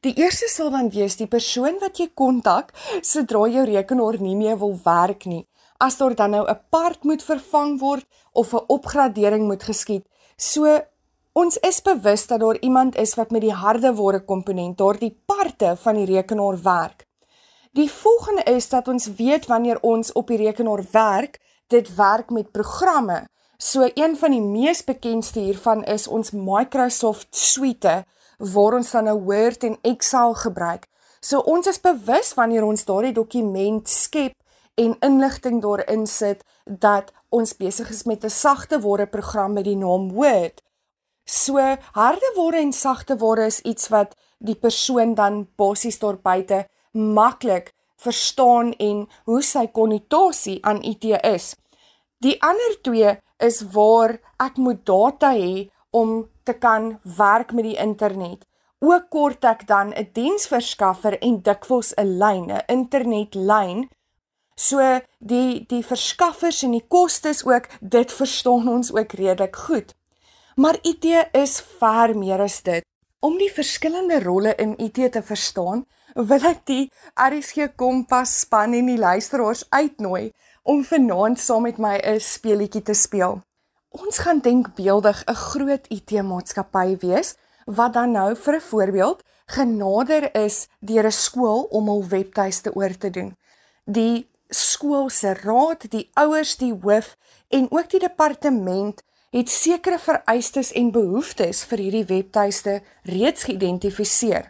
Die 0.00 0.14
eerste 0.14 0.48
sal 0.48 0.70
dan 0.70 0.90
wees 0.90 1.16
die 1.16 1.26
persoon 1.26 1.76
wat 1.80 1.98
jy 1.98 2.08
kontak 2.14 2.72
sodra 3.00 3.46
jou 3.48 3.64
rekenaar 3.64 4.20
nie 4.20 4.36
meer 4.36 4.58
wil 4.58 4.80
werk 4.84 5.24
nie. 5.24 5.46
As 5.78 5.96
daar 5.96 6.14
dan 6.14 6.30
nou 6.30 6.46
'n 6.48 6.60
part 6.70 7.04
moet 7.04 7.22
vervang 7.22 7.80
word 7.80 8.06
of 8.32 8.54
'n 8.54 8.64
opgradering 8.66 9.46
moet 9.46 9.62
geskied. 9.62 10.04
So 10.36 10.80
Ons 11.36 11.58
is 11.60 11.82
bewus 11.84 12.22
dat 12.26 12.40
daar 12.40 12.56
iemand 12.64 12.94
is 12.96 13.10
wat 13.14 13.30
met 13.30 13.42
die 13.44 13.52
harde 13.52 13.90
ware 13.94 14.22
komponent, 14.24 14.78
daardie 14.78 15.12
parte 15.28 15.74
van 15.76 15.98
die 16.00 16.06
rekenaar 16.08 16.56
werk. 16.62 17.04
Die 17.76 17.90
volgende 17.92 18.42
is 18.48 18.68
dat 18.72 18.88
ons 18.88 19.10
weet 19.18 19.44
wanneer 19.46 19.82
ons 19.84 20.12
op 20.16 20.32
die 20.32 20.40
rekenaar 20.40 20.80
werk, 20.94 21.36
dit 21.68 21.94
werk 21.94 22.32
met 22.32 22.52
programme. 22.56 23.26
So 23.58 23.84
een 23.84 24.16
van 24.16 24.32
die 24.32 24.40
mees 24.40 24.80
bekendste 24.84 25.44
hiervan 25.44 25.84
is 25.84 26.08
ons 26.08 26.32
Microsoft 26.32 27.28
Suite 27.36 28.04
waar 28.38 28.80
ons 28.80 28.96
dan 28.96 29.04
nou 29.04 29.20
Word 29.28 29.68
en 29.68 29.76
Excel 29.82 30.32
gebruik. 30.40 30.88
So 31.20 31.44
ons 31.44 31.68
is 31.68 31.80
bewus 31.80 32.32
wanneer 32.34 32.64
ons 32.64 32.88
daardie 32.88 33.12
dokument 33.12 33.88
skep 33.88 34.32
en 34.74 34.96
inligting 35.04 35.60
daarin 35.60 36.06
sit 36.08 36.40
dat 36.64 37.12
ons 37.28 37.56
besig 37.56 37.90
is 37.90 38.06
met 38.08 38.24
'n 38.24 38.30
sagte 38.30 38.80
ware 38.80 39.06
program 39.06 39.52
met 39.52 39.64
die 39.64 39.76
naam 39.76 40.12
Word. 40.12 40.64
So 41.26 41.58
harde 41.92 42.32
ware 42.36 42.60
en 42.62 42.72
sagte 42.72 43.16
ware 43.18 43.46
is 43.46 43.60
iets 43.60 43.88
wat 43.90 44.14
die 44.38 44.54
persoon 44.54 45.14
dan 45.14 45.48
basies 45.58 45.98
daar 45.98 46.18
buite 46.22 46.66
maklik 46.92 47.72
verstaan 47.98 48.72
en 48.78 49.06
hoe 49.24 49.42
sy 49.42 49.66
konnotasie 49.66 50.60
aan 50.64 50.82
IT 50.82 51.04
is. 51.26 51.56
Die 52.22 52.36
ander 52.42 52.76
twee 52.82 53.16
is 53.42 53.62
waar 53.74 54.16
ek 54.38 54.56
moet 54.56 54.84
data 54.86 55.32
hê 55.34 55.66
om 55.90 56.28
te 56.44 56.54
kan 56.54 57.00
werk 57.18 57.52
met 57.52 57.72
die 57.72 57.80
internet. 57.80 58.46
Ook 58.78 59.10
kort 59.10 59.44
ek 59.44 59.66
dan 59.66 59.92
'n 59.92 60.10
diensverskaffer 60.12 61.18
en 61.18 61.42
dikwels 61.42 61.92
'n 61.96 62.18
lyn, 62.22 62.50
'n 62.52 62.64
internetlyn. 62.68 63.88
So 64.54 65.00
die 65.18 65.66
die 65.66 65.82
verskaffers 65.82 66.62
en 66.62 66.70
die 66.70 66.86
kostes 66.88 67.44
ook, 67.44 67.66
dit 67.80 68.12
verstaan 68.12 68.68
ons 68.68 68.92
ook 68.92 69.12
redelik 69.12 69.56
goed. 69.56 69.95
Maar 70.56 70.78
IT 70.82 71.04
is 71.32 71.60
ver 71.60 72.14
meer 72.16 72.40
as 72.40 72.62
dit. 72.64 72.84
Om 73.20 73.34
die 73.36 73.50
verskillende 73.52 74.22
rolle 74.22 74.54
in 74.56 74.72
IT 74.80 75.12
te 75.12 75.20
verstaan, 75.22 75.82
wil 76.14 76.46
ek 76.48 76.62
die 76.64 76.84
RSG 77.12 77.74
Kompas 77.76 78.32
span 78.40 78.72
en 78.72 78.88
die 78.88 78.96
luisteraars 78.96 79.66
uitnooi 79.68 80.30
om 80.64 80.80
vanaand 80.88 81.40
saam 81.40 81.66
met 81.68 81.76
my 81.76 81.98
'n 82.00 82.20
speelietjie 82.20 82.82
te 82.82 82.94
speel. 82.94 83.42
Ons 83.88 84.18
gaan 84.24 84.40
denkbeeldig 84.40 85.24
'n 85.26 85.34
groot 85.34 85.84
IT-maatskappy 85.92 86.96
wees 87.04 87.36
wat 87.66 87.92
dan 87.92 88.10
nou 88.12 88.36
vir 88.36 88.54
'n 88.56 88.68
voorbeeld 88.70 89.22
genader 89.46 90.34
is 90.34 90.68
deur 90.80 91.04
'n 91.04 91.12
skool 91.12 91.68
om 91.70 91.88
hul 91.88 92.04
webtuiste 92.08 92.74
oor 92.74 92.96
te 92.96 93.10
doen. 93.10 93.36
Die 93.84 94.28
skool 94.48 95.08
se 95.08 95.34
raad, 95.34 95.90
die 95.90 96.10
ouers, 96.14 96.56
die 96.56 96.72
hoof 96.72 97.16
en 97.48 97.66
ook 97.70 97.90
die 97.90 98.00
departement 98.00 99.02
het 99.36 99.50
sekere 99.52 99.98
vereistes 100.00 100.70
en 100.72 100.90
behoeftes 100.94 101.64
vir 101.68 101.82
hierdie 101.84 102.06
webtuiste 102.08 102.78
reeds 103.04 103.44
geïdentifiseer. 103.44 104.46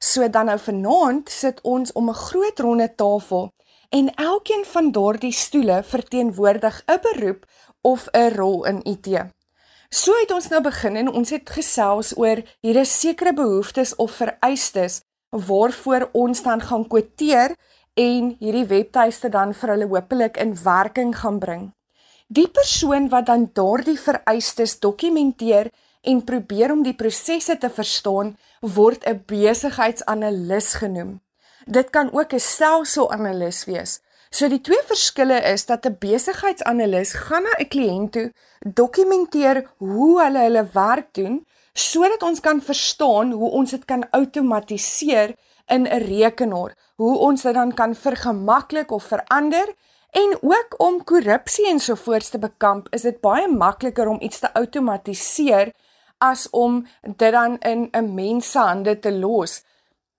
So 0.00 0.28
dan 0.28 0.48
nou 0.48 0.56
vanaand 0.58 1.28
sit 1.30 1.60
ons 1.62 1.92
om 1.92 2.08
'n 2.08 2.22
groot 2.26 2.58
ronde 2.58 2.88
tafel 2.94 3.52
en 3.90 4.14
elkeen 4.14 4.64
van 4.64 4.90
daardie 4.92 5.32
stoele 5.32 5.82
verteenwoordig 5.82 6.82
'n 6.86 7.00
beroep 7.02 7.44
of 7.80 8.08
'n 8.12 8.32
rol 8.34 8.64
in 8.64 8.80
IT. 8.84 9.08
So 9.90 10.12
het 10.20 10.30
ons 10.32 10.48
nou 10.48 10.62
begin 10.62 10.96
en 10.96 11.12
ons 11.12 11.30
het 11.30 11.50
gesels 11.50 12.16
oor 12.16 12.42
hier 12.60 12.76
is 12.76 13.00
sekere 13.00 13.32
behoeftes 13.32 13.96
of 13.96 14.10
vereistes 14.10 15.02
waarvoor 15.30 16.08
ons 16.12 16.42
dan 16.42 16.60
gaan 16.60 16.88
kwoteer 16.88 17.56
en 17.94 18.36
hierdie 18.38 18.66
webtuiste 18.66 19.28
dan 19.28 19.54
vir 19.54 19.68
hulle 19.68 19.88
hopelik 19.88 20.36
in 20.36 20.62
werking 20.62 21.18
gaan 21.18 21.38
bring. 21.38 21.72
Die 22.32 22.48
persoon 22.48 23.10
wat 23.12 23.26
dan 23.28 23.50
daardie 23.52 23.98
vereistes 24.00 24.78
dokumenteer 24.80 25.68
en 26.00 26.22
probeer 26.24 26.72
om 26.72 26.84
die 26.86 26.94
prosesse 26.96 27.58
te 27.60 27.68
verstaan, 27.68 28.30
word 28.76 29.04
'n 29.04 29.20
besigheidsanalis 29.26 30.68
genoem. 30.80 31.20
Dit 31.66 31.90
kan 31.90 32.08
ook 32.12 32.32
'n 32.32 32.40
stelsel-analis 32.40 33.64
wees. 33.64 34.00
So 34.30 34.48
die 34.48 34.60
twee 34.60 34.82
verskille 34.86 35.38
is 35.52 35.66
dat 35.66 35.86
'n 35.86 35.96
besigheidsanalis 35.98 37.12
gaan 37.12 37.42
na 37.42 37.52
'n 37.58 37.68
kliënt 37.68 38.12
toe, 38.12 38.32
dokumenteer 38.64 39.66
hoe 39.76 40.22
hulle 40.22 40.38
hulle 40.38 40.64
werk 40.72 41.14
doen 41.14 41.46
sodat 41.74 42.22
ons 42.22 42.40
kan 42.40 42.60
verstaan 42.60 43.32
hoe 43.32 43.50
ons 43.50 43.70
dit 43.70 43.84
kan 43.84 44.10
outomatiseer 44.10 45.34
in 45.66 45.86
'n 45.86 46.02
rekenaar, 46.04 46.76
hoe 46.96 47.18
ons 47.18 47.42
dit 47.42 47.54
dan 47.54 47.74
kan 47.74 47.94
vergemaklik 47.94 48.90
of 48.90 49.04
verander 49.04 49.74
En 50.12 50.38
ook 50.40 50.74
om 50.76 51.04
korrupsie 51.04 51.68
en 51.68 51.80
so 51.80 51.94
voorts 51.94 52.28
te 52.28 52.38
bekamp, 52.38 52.88
is 52.92 53.02
dit 53.08 53.20
baie 53.20 53.48
makliker 53.48 54.08
om 54.08 54.20
iets 54.20 54.42
te 54.42 54.52
outomatiseer 54.52 55.72
as 56.20 56.46
om 56.50 56.82
dit 57.02 57.32
dan 57.32 57.58
in 57.58 57.88
'n 57.92 58.14
mens 58.14 58.50
se 58.50 58.58
hande 58.58 58.98
te 58.98 59.12
los. 59.12 59.62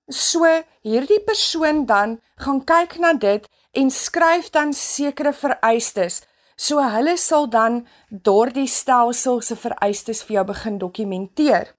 So 0.07 0.45
hierdie 0.81 1.23
persoon 1.23 1.85
dan 1.85 2.19
gaan 2.35 2.63
kyk 2.63 2.97
na 2.99 3.13
dit 3.13 3.49
en 3.71 3.89
skryf 3.89 4.49
dan 4.49 4.73
sekere 4.73 5.33
vereistes. 5.33 6.21
So 6.55 6.81
hulle 6.81 7.17
sal 7.17 7.49
dan 7.49 7.87
daardie 8.09 8.67
stelsel 8.67 9.41
se 9.41 9.55
vereistes 9.55 10.23
vir 10.23 10.33
jou 10.33 10.45
begin 10.45 10.77
dokumenteer. 10.77 11.73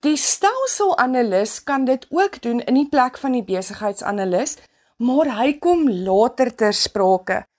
Die 0.00 0.16
stelsel-analis 0.16 1.62
kan 1.64 1.84
dit 1.84 2.06
ook 2.10 2.42
doen 2.42 2.60
in 2.60 2.74
die 2.74 2.88
plek 2.88 3.18
van 3.18 3.32
die 3.32 3.44
besigheidsanalis, 3.44 4.56
maar 4.96 5.36
hy 5.36 5.58
kom 5.58 5.88
later 5.90 6.54
ter 6.56 6.72
sprake. 6.72 7.49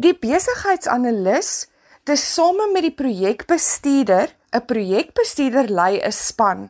Die 0.00 0.14
besigheidsanalis, 0.16 1.66
dis 2.08 2.22
same 2.34 2.70
met 2.72 2.86
die 2.86 2.94
projekbestuurder, 2.96 4.30
'n 4.56 4.64
projekbestuurder 4.70 5.68
lei 5.68 6.00
'n 6.00 6.12
span. 6.12 6.60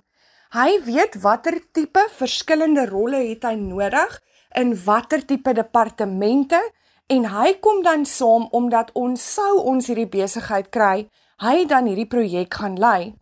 Hy 0.51 0.71
weet 0.89 1.15
watter 1.23 1.61
tipe 1.73 2.03
verskillende 2.17 2.89
rolle 2.91 3.21
het 3.29 3.47
hy 3.47 3.55
nodig 3.55 4.19
in 4.63 4.75
watter 4.85 5.23
tipe 5.25 5.53
departemente 5.55 6.61
en 7.07 7.31
hy 7.37 7.55
kom 7.61 7.83
dan 7.83 8.05
saam 8.05 8.49
omdat 8.51 8.91
ons 8.95 9.33
sou 9.35 9.63
ons 9.63 9.87
hierdie 9.87 10.11
besigheid 10.19 10.71
kry, 10.71 11.09
hy 11.39 11.67
dan 11.67 11.87
hierdie 11.87 12.11
projek 12.11 12.55
gaan 12.55 12.79
lei. 12.79 13.15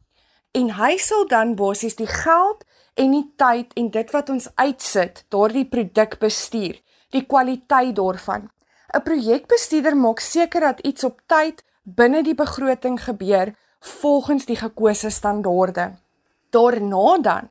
En 0.54 0.70
hy 0.80 0.96
sal 0.96 1.28
dan 1.28 1.54
basies 1.54 1.96
die 1.96 2.12
geld 2.24 2.64
en 2.96 3.10
die 3.10 3.28
tyd 3.36 3.72
en 3.76 3.90
dit 3.90 4.10
wat 4.10 4.30
ons 4.30 4.48
uitsit, 4.56 5.24
daardie 5.28 5.68
produk 5.68 6.18
bestuur, 6.18 6.80
die 7.10 7.26
kwaliteit 7.26 7.96
daarvan. 7.96 8.48
'n 8.96 9.02
Projekbestuurder 9.02 9.96
maak 9.96 10.20
seker 10.20 10.60
dat 10.60 10.80
iets 10.80 11.04
op 11.04 11.20
tyd 11.26 11.64
binne 11.82 12.22
die 12.22 12.34
begroting 12.34 13.00
gebeur 13.04 13.54
volgens 13.80 14.44
die 14.44 14.56
gekose 14.56 15.10
standaarde. 15.10 15.96
Daarna 16.50 17.18
dan 17.18 17.50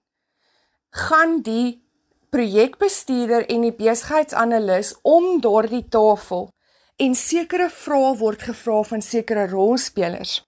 gaan 0.90 1.42
die 1.42 1.86
projekbestuurder 2.30 3.46
en 3.50 3.62
die 3.62 3.74
besigheidsanalis 3.76 4.96
om 5.02 5.42
daardie 5.42 5.86
tafel 5.90 6.50
en 6.98 7.16
sekere 7.16 7.70
vrae 7.70 8.16
word 8.18 8.42
gevra 8.42 8.82
van 8.84 9.02
sekere 9.02 9.48
rolspelers. 9.48 10.42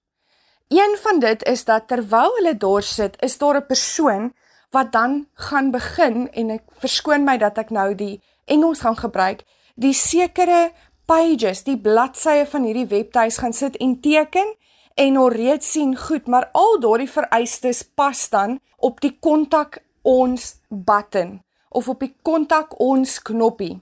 Een 0.69 0.97
van 1.01 1.19
dit 1.19 1.43
is 1.43 1.65
dat 1.65 1.87
terwyl 1.87 2.33
hulle 2.37 2.57
daar 2.57 2.83
sit, 2.83 3.21
is 3.21 3.37
daar 3.37 3.57
'n 3.57 3.65
persoon 3.65 4.33
wat 4.69 4.91
dan 4.91 5.27
gaan 5.33 5.71
begin 5.71 6.31
en 6.31 6.49
ek 6.49 6.63
verskoon 6.69 7.23
my 7.23 7.37
dat 7.37 7.57
ek 7.57 7.69
nou 7.69 7.95
die 7.95 8.21
Engels 8.45 8.79
gaan 8.79 8.97
gebruik, 8.97 9.43
die 9.79 9.95
sekere 9.95 10.69
pages, 11.09 11.63
die 11.63 11.77
bladsye 11.79 12.45
van 12.51 12.65
hierdie 12.67 12.89
webtuis 12.91 13.39
gaan 13.41 13.55
sit 13.55 13.77
en 13.81 13.95
teken 14.03 14.53
en 14.99 15.17
alreeds 15.17 15.71
sien 15.71 15.95
goed, 15.97 16.27
maar 16.27 16.49
al 16.53 16.79
daardie 16.83 17.09
vereistes 17.09 17.83
pas 17.83 18.25
dan 18.29 18.59
op 18.77 18.99
die 19.01 19.15
kontak 19.19 19.79
ons 20.03 20.57
button 20.67 21.39
of 21.69 21.87
op 21.89 22.03
die 22.03 22.13
kontak 22.25 22.75
ons 22.81 23.19
knoppie. 23.23 23.79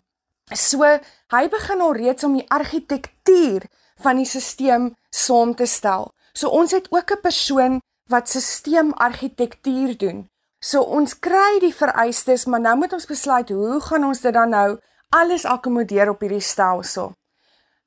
So 0.54 0.86
hy 1.34 1.44
begin 1.52 1.82
alreeds 1.84 2.24
om 2.24 2.38
die 2.38 2.48
argitektuur 2.48 3.66
van 4.04 4.22
die 4.22 4.28
stelsel 4.30 4.92
saam 5.10 5.56
te 5.56 5.66
stel. 5.66 6.12
So 6.34 6.50
ons 6.54 6.72
het 6.72 6.88
ook 6.92 7.12
'n 7.12 7.22
persoon 7.22 7.82
wat 8.08 8.30
stelsel-argitektuur 8.30 9.98
doen. 9.98 10.30
So 10.60 10.82
ons 10.82 11.20
kry 11.20 11.60
die 11.60 11.74
vereistes, 11.74 12.46
maar 12.46 12.62
nou 12.62 12.78
moet 12.78 12.94
ons 12.94 13.06
besluit 13.06 13.50
hoe 13.50 13.80
gaan 13.82 14.04
ons 14.04 14.22
dit 14.22 14.34
dan 14.34 14.50
nou 14.50 14.80
alles 15.10 15.46
akkommodeer 15.46 16.10
op 16.10 16.22
hierdie 16.22 16.44
stelsel. 16.44 17.14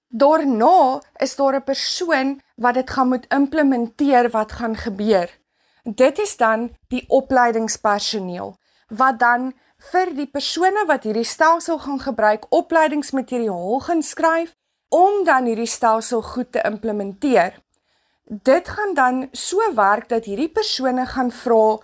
Daarna 0.09 1.01
is 1.17 1.37
daar 1.37 1.55
'n 1.55 1.65
persoon 1.65 2.41
wat 2.57 2.75
dit 2.75 2.91
gaan 2.91 3.09
moet 3.09 3.27
implementeer 3.29 4.31
wat 4.31 4.53
gaan 4.53 4.77
gebeur. 4.77 5.39
Dit 5.83 6.19
is 6.19 6.37
dan 6.37 6.77
die 6.89 7.05
opleidingspersoneel 7.09 8.57
wat 8.89 9.19
dan 9.19 9.53
vir 9.93 10.15
die 10.15 10.27
persone 10.27 10.85
wat 10.87 11.05
hierdie 11.05 11.25
stelsel 11.25 11.79
gaan 11.79 12.01
gebruik 12.01 12.47
opleidingsmateriaal 12.49 13.79
gaan 13.81 14.03
skryf 14.03 14.57
om 14.89 15.25
dan 15.25 15.45
hierdie 15.45 15.71
stelsel 15.71 16.23
goed 16.23 16.53
te 16.53 16.63
implementeer. 16.65 17.63
Dit 18.25 18.69
gaan 18.69 18.95
dan 18.95 19.29
so 19.33 19.75
werk 19.75 20.09
dat 20.09 20.25
hierdie 20.25 20.51
persone 20.51 21.07
gaan 21.07 21.31
vra 21.31 21.79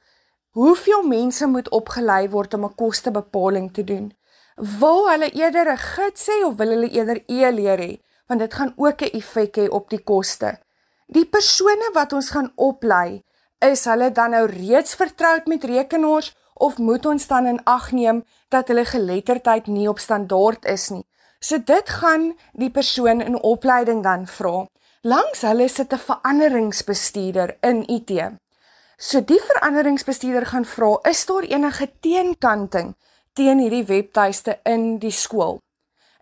hoeveel 0.50 1.02
mense 1.02 1.46
moet 1.46 1.70
opgelei 1.70 2.28
word 2.28 2.54
om 2.54 2.64
'n 2.64 2.74
kostebepaling 2.74 3.72
te 3.72 3.84
doen. 3.84 4.12
Wil 4.56 5.02
hulle 5.10 5.28
eerder 5.36 5.68
'n 5.68 5.76
gids 5.76 6.28
hê 6.32 6.44
of 6.44 6.54
wil 6.56 6.70
hulle 6.72 6.88
eerder 6.88 7.20
e-leer 7.26 7.78
hê? 7.78 8.00
Want 8.26 8.40
dit 8.40 8.54
gaan 8.54 8.72
ook 8.76 9.02
'n 9.02 9.12
effek 9.12 9.56
hê 9.56 9.68
op 9.68 9.90
die 9.90 10.02
koste. 10.02 10.58
Die 11.06 11.26
persone 11.26 11.90
wat 11.92 12.12
ons 12.12 12.30
gaan 12.30 12.52
oplei, 12.54 13.22
is 13.58 13.84
hulle 13.84 14.12
dan 14.12 14.30
nou 14.30 14.46
reeds 14.46 14.94
vertroud 14.94 15.46
met 15.46 15.64
rekenaars 15.64 16.34
of 16.54 16.78
moet 16.78 17.06
ons 17.06 17.26
dan 17.26 17.46
in 17.46 17.64
ag 17.64 17.92
neem 17.92 18.24
dat 18.48 18.68
hulle 18.68 18.84
geletterdheid 18.84 19.66
nie 19.66 19.88
op 19.88 19.98
standaard 19.98 20.64
is 20.64 20.88
nie? 20.88 21.06
So 21.38 21.58
dit 21.58 21.88
gaan 21.88 22.36
die 22.52 22.70
persoon 22.70 23.20
in 23.20 23.42
opleiding 23.42 24.02
dan 24.02 24.26
vra. 24.26 24.66
Langs 25.02 25.40
hulle 25.40 25.68
sit 25.68 25.92
'n 25.92 25.98
veranderingsbestuurder 25.98 27.56
in 27.60 27.84
IT. 27.88 28.32
So 28.96 29.20
die 29.20 29.40
veranderingsbestuurder 29.40 30.46
gaan 30.46 30.64
vra, 30.64 30.98
is 31.02 31.26
daar 31.26 31.42
enige 31.42 31.90
teenkanting 32.00 32.96
teen 33.36 33.60
hierdie 33.60 33.84
webtuiste 33.84 34.58
in 34.64 34.96
die 34.98 35.12
skool. 35.12 35.58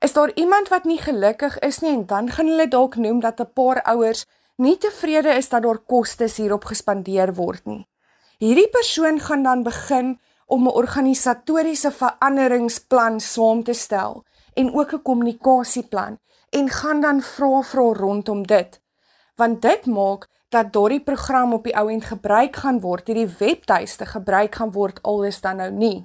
Is 0.02 0.12
daar 0.12 0.32
iemand 0.34 0.68
wat 0.68 0.84
nie 0.84 0.98
gelukkig 0.98 1.58
is 1.62 1.78
nie 1.80 1.92
en 1.94 2.06
dan 2.10 2.30
gaan 2.34 2.50
hulle 2.50 2.66
dalk 2.68 2.96
noem 2.96 3.20
dat 3.22 3.40
'n 3.40 3.52
paar 3.54 3.82
ouers 3.82 4.24
nie 4.56 4.76
tevrede 4.78 5.32
is 5.38 5.48
dat 5.48 5.62
daar 5.62 5.78
kostes 5.78 6.36
hierop 6.36 6.64
gespandeer 6.64 7.34
word 7.34 7.64
nie. 7.66 7.86
Hierdie 8.38 8.68
persoon 8.68 9.20
gaan 9.20 9.42
dan 9.42 9.62
begin 9.62 10.18
om 10.46 10.66
'n 10.66 10.76
organisatoriese 10.82 11.90
veranderingsplan 11.90 13.20
saam 13.20 13.62
te 13.62 13.72
stel 13.72 14.24
en 14.54 14.74
ook 14.74 14.92
'n 14.92 15.02
kommunikasieplan 15.02 16.18
en 16.50 16.68
gaan 16.68 17.00
dan 17.00 17.20
vra 17.20 17.62
vra 17.62 17.92
rondom 17.92 18.46
dit. 18.46 18.80
Want 19.36 19.62
dit 19.62 19.86
maak 19.86 20.28
dat 20.48 20.72
daardie 20.72 21.02
program 21.02 21.52
op 21.52 21.64
die 21.64 21.76
ou 21.76 21.90
end 21.90 22.04
gebruik 22.04 22.56
gaan 22.56 22.80
word, 22.80 23.06
hierdie 23.06 23.34
webtuiste 23.38 24.06
gebruik 24.06 24.54
gaan 24.54 24.72
word 24.72 25.02
alles 25.02 25.40
dan 25.40 25.56
nou 25.56 25.70
nie. 25.70 26.04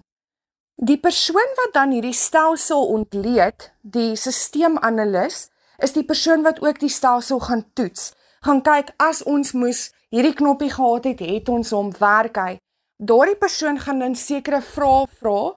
Die 0.79 0.95
persoon 0.98 1.50
wat 1.57 1.74
dan 1.75 1.91
hierdie 1.91 2.15
stelsel 2.15 2.86
ontleed, 2.88 3.65
die 3.83 4.15
stelselanalis, 4.15 5.50
is 5.83 5.91
die 5.91 6.05
persoon 6.07 6.45
wat 6.45 6.62
ook 6.63 6.79
die 6.79 6.91
stelsel 6.91 7.41
gaan 7.43 7.65
toets. 7.75 8.13
Gaan 8.48 8.62
kyk 8.63 8.93
as 8.95 9.19
ons 9.27 9.51
moes 9.51 9.89
hierdie 10.07 10.38
knoppie 10.39 10.71
gehad 10.71 11.09
het, 11.09 11.19
het 11.19 11.51
ons 11.51 11.74
hom 11.75 11.91
werk 12.00 12.39
hy. 12.39 12.53
Daardie 12.95 13.36
persoon 13.36 13.79
gaan 13.83 14.00
dan 14.00 14.15
sekere 14.15 14.62
vrae 14.63 15.03
vra 15.19 15.51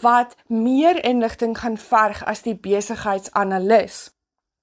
wat 0.00 0.34
meer 0.48 1.04
inligting 1.04 1.52
gaan 1.58 1.76
verg 1.76 2.24
as 2.24 2.40
die 2.48 2.56
besigheidsanalis. 2.56 4.08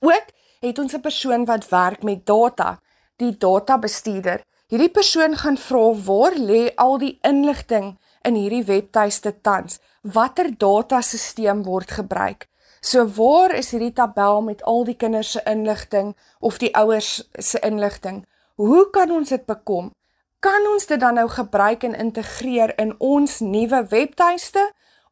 Ook 0.02 0.34
het 0.66 0.80
ons 0.80 0.94
'n 0.94 1.06
persoon 1.06 1.46
wat 1.46 1.70
werk 1.70 2.02
met 2.04 2.26
data, 2.26 2.80
die 3.18 3.38
databestuurder. 3.38 4.42
Hierdie 4.70 4.90
persoon 4.90 5.38
gaan 5.38 5.58
vra 5.58 5.94
waar 5.94 6.34
lê 6.34 6.74
al 6.76 6.98
die 6.98 7.18
inligting 7.22 7.98
in 8.24 8.36
hierdie 8.36 8.64
webtuiste 8.64 9.34
tans? 9.42 9.80
Watter 10.02 10.52
datasisteem 10.58 11.64
word 11.64 11.92
gebruik? 11.92 12.48
So 12.82 13.04
waar 13.06 13.52
is 13.56 13.72
hierdie 13.72 13.94
tabel 13.94 14.42
met 14.42 14.64
al 14.64 14.86
die 14.88 14.96
kinders 14.96 15.32
se 15.36 15.42
inligting 15.46 16.16
of 16.40 16.58
die 16.58 16.72
ouers 16.76 17.30
se 17.40 17.60
inligting? 17.60 18.24
Hoe 18.56 18.90
kan 18.90 19.12
ons 19.12 19.30
dit 19.30 19.46
bekom? 19.46 19.92
Kan 20.40 20.68
ons 20.72 20.86
dit 20.88 21.00
dan 21.00 21.20
nou 21.20 21.28
gebruik 21.28 21.84
en 21.84 21.96
integreer 21.96 22.72
in 22.80 22.94
ons 23.00 23.40
nuwe 23.40 23.84
webtuiste 23.92 24.64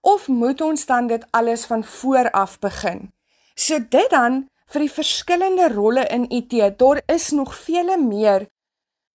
of 0.02 0.28
moet 0.28 0.62
ons 0.62 0.86
dan 0.86 1.08
dit 1.08 1.26
alles 1.32 1.66
van 1.66 1.84
voor 1.84 2.32
af 2.32 2.60
begin? 2.60 3.12
So 3.56 3.80
dit 3.80 4.10
dan 4.10 4.46
vir 4.72 4.84
die 4.86 4.92
verskillende 4.92 5.68
rolle 5.74 6.06
in 6.12 6.28
IT, 6.32 6.54
daar 6.80 7.02
is 7.08 7.32
nog 7.32 7.56
vele 7.56 7.98
meer. 7.98 8.48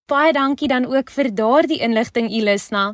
Baie 0.08 0.32
dankie 0.32 0.68
dan 0.68 0.84
ook 0.84 1.11
vir 1.11 1.30
daardie 1.34 1.80
inligting 1.80 2.28
Ilisna. 2.30 2.92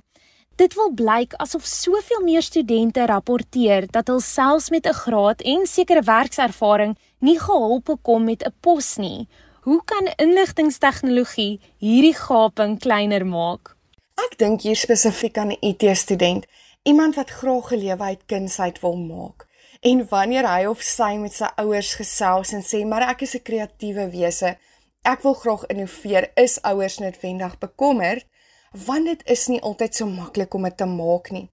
Dit 0.59 0.75
wil 0.75 0.91
blyk 0.91 1.37
asof 1.38 1.67
soveel 1.71 2.23
meer 2.27 2.43
studente 2.43 3.05
rapporteer 3.07 3.85
dat 3.95 4.09
hulle 4.11 4.25
selfs 4.27 4.71
met 4.75 4.87
'n 4.87 5.00
graad 5.03 5.41
en 5.41 5.67
sekere 5.67 6.03
werkservaring 6.03 6.97
nie 7.19 7.38
gehelp 7.38 7.97
kom 8.03 8.25
met 8.25 8.43
'n 8.43 8.55
pos 8.61 8.97
nie. 8.97 9.29
Hoe 9.62 9.83
kan 9.85 10.12
inligtingstegnologie 10.17 11.61
hierdie 11.79 12.15
gaping 12.15 12.79
kleiner 12.79 13.27
maak? 13.27 13.77
Ek 14.15 14.38
dink 14.38 14.62
hier 14.62 14.77
spesifiek 14.77 15.38
aan 15.38 15.53
'n 15.53 15.61
IT-student 15.61 16.47
iemand 16.83 17.15
wat 17.15 17.31
graag 17.31 17.69
gelewe 17.69 18.03
uit 18.03 18.27
kindsheid 18.27 18.81
wil 18.81 18.97
maak. 18.97 19.47
En 19.81 20.09
wanneer 20.09 20.47
hy 20.55 20.67
of 20.67 20.83
sy 20.83 21.17
met 21.17 21.33
sy 21.33 21.49
ouers 21.57 21.95
gesels 21.95 22.53
en 22.53 22.62
sê 22.62 22.87
maar 22.87 23.09
ek 23.09 23.21
is 23.21 23.35
'n 23.35 23.43
kreatiewe 23.43 24.11
wese, 24.11 24.57
ek 25.03 25.23
wil 25.23 25.35
graag 25.35 25.67
innoveer, 25.67 26.31
is 26.35 26.62
ouers 26.62 26.99
noodwendig 26.99 27.59
bekommerd 27.59 28.27
want 28.73 29.07
dit 29.07 29.23
is 29.27 29.47
nie 29.49 29.61
altyd 29.61 29.95
so 29.95 30.07
maklik 30.07 30.55
om 30.55 30.63
dit 30.63 30.77
te 30.77 30.87
maak 30.87 31.31
nie. 31.31 31.49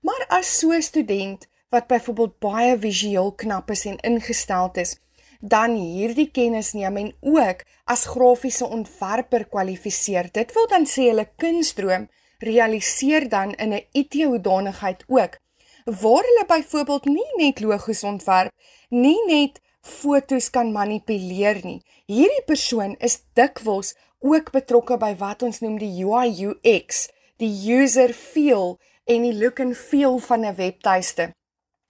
Maar 0.00 0.26
as 0.28 0.58
so 0.58 0.72
'n 0.72 0.82
student 0.82 1.48
wat 1.70 1.86
byvoorbeeld 1.86 2.38
baie 2.38 2.78
visueel 2.78 3.32
knap 3.32 3.70
is 3.70 3.84
en 3.84 3.98
ingesteld 3.98 4.76
is, 4.76 4.96
dan 5.40 5.74
hierdie 5.74 6.30
kennis 6.30 6.72
neem 6.72 6.96
en 6.96 7.14
ook 7.20 7.64
as 7.84 8.06
grafiese 8.06 8.66
ontwerper 8.66 9.46
kwalifiseer. 9.48 10.28
Dit 10.32 10.52
wil 10.52 10.66
dan 10.68 10.86
sê 10.86 11.08
hulle 11.10 11.28
kunsdroom 11.36 12.08
realiseer 12.38 13.28
dan 13.28 13.54
in 13.54 13.72
'n 13.72 13.86
IT-hoedanigheid 13.92 15.04
ook 15.06 15.38
waar 15.84 16.24
hulle 16.28 16.44
byvoorbeeld 16.46 17.04
nie 17.04 17.32
net 17.36 17.60
logos 17.60 18.02
ontwerp, 18.02 18.52
nie 18.88 19.20
net 19.26 19.60
fotos 19.80 20.50
kan 20.50 20.72
manipuleer 20.72 21.60
nie. 21.62 21.82
Hierdie 22.06 22.42
persoon 22.46 22.96
is 22.98 23.22
dikwels 23.38 23.94
ook 24.26 24.50
betrokke 24.50 24.98
by 24.98 25.12
wat 25.20 25.42
ons 25.46 25.62
noem 25.62 25.78
die 25.78 25.92
UI 26.04 26.34
UX, 26.50 27.06
die 27.38 27.52
user 27.70 28.12
feel 28.16 28.76
en 29.06 29.22
die 29.22 29.34
look 29.38 29.60
and 29.62 29.76
feel 29.76 30.18
van 30.18 30.44
'n 30.44 30.54
webtuiste. 30.54 31.30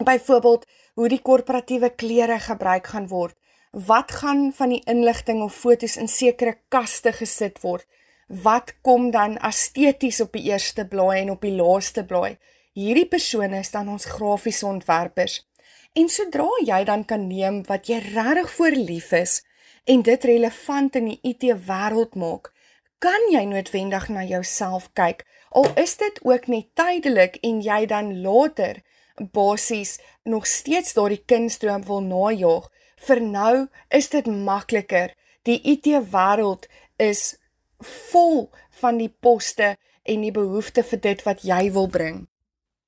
Byvoorbeeld 0.05 0.67
hoe 0.95 1.09
die 1.09 1.23
korporatiewe 1.23 1.91
klere 1.91 2.39
gebruik 2.39 2.87
gaan 2.87 3.09
word, 3.09 3.37
wat 3.71 4.13
gaan 4.13 4.53
van 4.53 4.69
die 4.69 4.83
inligting 4.85 5.43
of 5.43 5.55
fotos 5.55 5.97
in 5.97 6.09
sekere 6.09 6.59
kaste 6.69 7.13
gesit 7.13 7.61
word, 7.61 7.87
wat 8.29 8.75
kom 8.83 9.11
dan 9.11 9.37
esteties 9.39 10.21
op 10.21 10.33
die 10.33 10.49
eerste 10.51 10.87
blaai 10.87 11.21
en 11.21 11.31
op 11.31 11.41
die 11.41 11.55
laaste 11.55 12.05
blaai. 12.05 12.39
Hierdie 12.73 13.09
persone 13.09 13.59
is 13.59 13.71
dan 13.71 13.89
ons 13.89 14.05
grafiese 14.05 14.67
ontwerpers. 14.67 15.47
En 15.93 16.09
sodra 16.09 16.49
jy 16.65 16.85
dan 16.85 17.05
kan 17.05 17.27
neem 17.27 17.63
wat 17.69 17.89
jy 17.89 17.99
regtig 17.99 18.51
voor 18.51 18.71
lief 18.77 19.13
is 19.13 19.43
en 19.87 20.03
dit 20.03 20.25
relevant 20.25 20.97
in 20.99 21.11
die 21.13 21.19
IT 21.23 21.47
wêreld 21.69 22.17
maak, 22.19 22.51
kan 22.99 23.29
jy 23.31 23.45
noodwendig 23.47 24.09
na 24.11 24.25
jouself 24.27 24.89
kyk. 24.99 25.23
Al 25.57 25.69
is 25.79 25.97
dit 26.01 26.19
ook 26.27 26.49
net 26.53 26.73
tydelik 26.75 27.39
en 27.47 27.63
jy 27.63 27.85
dan 27.87 28.11
later 28.25 28.83
basies 29.33 29.97
nog 30.25 30.47
steeds 30.47 30.97
daardie 30.97 31.23
kindstroom 31.25 31.85
wil 31.87 32.03
najag. 32.05 32.69
Vir 33.07 33.21
nou 33.23 33.67
is 33.89 34.09
dit 34.13 34.27
makliker. 34.27 35.13
Die 35.47 35.61
IT 35.63 35.87
wêreld 36.13 36.67
is 36.99 37.37
vol 38.11 38.49
van 38.81 38.99
die 38.99 39.13
poste 39.21 39.77
en 40.03 40.25
die 40.25 40.33
behoefte 40.33 40.83
vir 40.83 41.01
dit 41.01 41.23
wat 41.27 41.45
jy 41.45 41.71
wil 41.73 41.89
bring. 41.89 42.27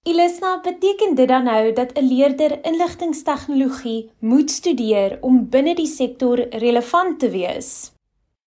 Ilisna, 0.03 0.61
beteken 0.61 1.15
dit 1.15 1.29
dan 1.29 1.45
nou 1.45 1.73
dat 1.73 1.93
'n 1.93 2.05
leerder 2.05 2.65
inligtingstegnologie 2.65 4.11
moet 4.19 4.51
studeer 4.51 5.19
om 5.21 5.49
binne 5.49 5.75
die 5.75 5.87
sektor 5.87 6.49
relevant 6.49 7.19
te 7.19 7.31
wees? 7.31 7.93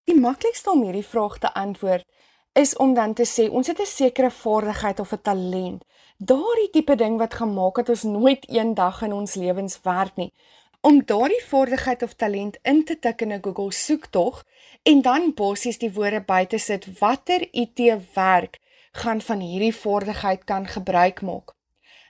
Die 0.03 0.19
maklikste 0.19 0.71
om 0.71 0.83
hierdie 0.83 1.05
vraag 1.05 1.37
te 1.37 1.53
antwoord 1.53 2.05
is 2.53 2.75
om 2.75 2.93
dan 2.93 3.13
te 3.13 3.25
sê 3.25 3.49
ons 3.49 3.67
het 3.67 3.79
'n 3.79 3.85
sekere 3.85 4.31
vaardigheid 4.31 4.99
of 4.99 5.11
'n 5.11 5.21
talent. 5.21 5.83
Daardie 6.17 6.69
tipe 6.71 6.95
ding 6.95 7.17
wat 7.17 7.33
gemaak 7.33 7.77
het 7.77 7.89
ons 7.89 8.03
nooit 8.03 8.49
eendag 8.49 9.01
in 9.01 9.13
ons 9.13 9.35
lewens 9.35 9.79
werk 9.83 10.15
nie 10.15 10.33
om 10.81 11.01
daardie 11.05 11.43
vaardigheid 11.45 12.03
of 12.03 12.13
talent 12.13 12.57
in 12.61 12.83
te 12.85 12.99
tik 12.99 13.21
in 13.21 13.33
'n 13.33 13.43
Google 13.43 13.71
soektog 13.71 14.43
en 14.83 15.01
dan 15.01 15.33
basies 15.33 15.77
die 15.77 15.93
woorde 15.93 16.21
by 16.21 16.45
te 16.45 16.57
sit 16.57 16.99
watter 16.99 17.47
IT 17.51 17.79
werk 18.13 18.59
gaan 18.91 19.21
van 19.21 19.39
hierdie 19.39 19.75
vaardigheid 19.75 20.43
kan 20.43 20.67
gebruik 20.67 21.21
maak. 21.21 21.53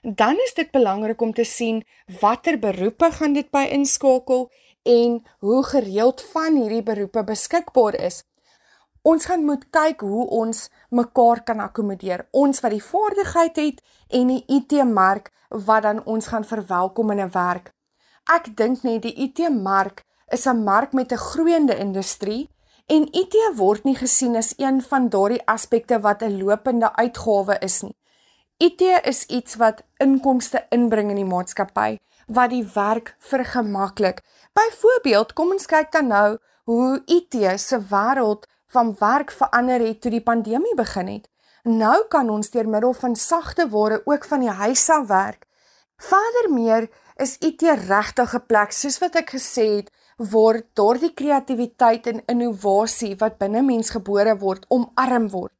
Dan 0.02 0.36
is 0.44 0.54
dit 0.54 0.70
belangrik 0.70 1.20
om 1.20 1.32
te 1.32 1.44
sien 1.44 1.84
watter 2.20 2.58
beroepe 2.58 3.10
gaan 3.12 3.32
dit 3.32 3.50
by 3.50 3.68
inskakel 3.70 4.50
en 4.82 5.22
hoe 5.38 5.64
gereeld 5.64 6.22
van 6.32 6.56
hierdie 6.56 6.82
beroepe 6.82 7.24
beskikbaar 7.24 7.94
is. 7.94 8.24
Ons 9.02 9.26
gaan 9.26 9.44
moet 9.44 9.64
kyk 9.70 10.00
hoe 10.00 10.26
ons 10.30 10.68
mekaar 10.90 11.42
kan 11.42 11.60
akkommodeer. 11.60 12.26
Ons 12.30 12.60
wat 12.62 12.70
die 12.74 12.82
vaardigheid 12.82 13.56
het 13.56 13.82
en 14.08 14.26
die 14.30 14.44
IT-mark 14.46 15.30
wat 15.48 15.82
dan 15.82 16.04
ons 16.04 16.26
gaan 16.26 16.44
verwelkom 16.44 17.10
in 17.10 17.20
'n 17.20 17.30
werk. 17.30 17.72
Ek 18.30 18.56
dink 18.56 18.82
net 18.82 19.02
die 19.02 19.14
IT-mark 19.14 20.04
is 20.30 20.46
'n 20.46 20.62
mark 20.64 20.92
met 20.92 21.12
'n 21.12 21.16
groeiende 21.30 21.76
industrie 21.76 22.48
en 22.92 23.06
IT 23.16 23.36
word 23.56 23.86
nie 23.88 23.96
gesien 23.96 24.36
as 24.36 24.52
een 24.60 24.82
van 24.84 25.08
daardie 25.12 25.40
aspekte 25.48 25.98
wat 26.06 26.22
'n 26.22 26.36
lopende 26.42 26.88
uitgawe 26.96 27.56
is 27.68 27.80
nie. 27.82 27.96
IT 28.58 28.82
is 29.12 29.24
iets 29.26 29.56
wat 29.56 29.82
inkomste 29.96 30.66
inbring 30.70 31.10
in 31.10 31.16
die 31.16 31.32
maatskappy 31.34 31.98
wat 32.26 32.50
die 32.50 32.66
werk 32.74 33.16
vergemaklik. 33.18 34.22
Byvoorbeeld, 34.52 35.32
kom 35.32 35.50
ons 35.50 35.66
kyk 35.66 35.92
dan 35.92 36.06
nou 36.06 36.38
hoe 36.64 37.02
IT 37.06 37.60
se 37.60 37.78
wêreld 37.90 38.46
van 38.66 38.96
werk 38.98 39.30
verander 39.30 39.80
het 39.80 40.00
toe 40.00 40.10
die 40.10 40.22
pandemie 40.22 40.74
begin 40.74 41.06
het. 41.06 41.28
Nou 41.62 42.04
kan 42.08 42.30
ons 42.30 42.50
deur 42.50 42.68
middel 42.68 42.92
van 42.92 43.16
sagte 43.16 43.68
ware 43.68 44.02
ook 44.04 44.24
van 44.24 44.40
die 44.40 44.50
huis 44.50 44.88
af 44.90 45.06
werk. 45.06 45.46
Verder 45.96 46.52
meer 46.52 46.88
is 47.16 47.36
IT 47.38 47.62
regtig 47.62 48.34
'n 48.34 48.46
plek 48.46 48.72
soos 48.72 48.98
wat 48.98 49.14
ek 49.14 49.30
gesê 49.30 49.66
het 49.76 49.90
waar 50.16 50.62
daardie 50.74 51.12
kreatiwiteit 51.14 52.06
en 52.06 52.22
innovasie 52.26 53.16
wat 53.18 53.38
binne 53.38 53.62
mens 53.62 53.90
gebore 53.90 54.36
word 54.38 54.66
omarm 54.68 55.28
word. 55.30 55.52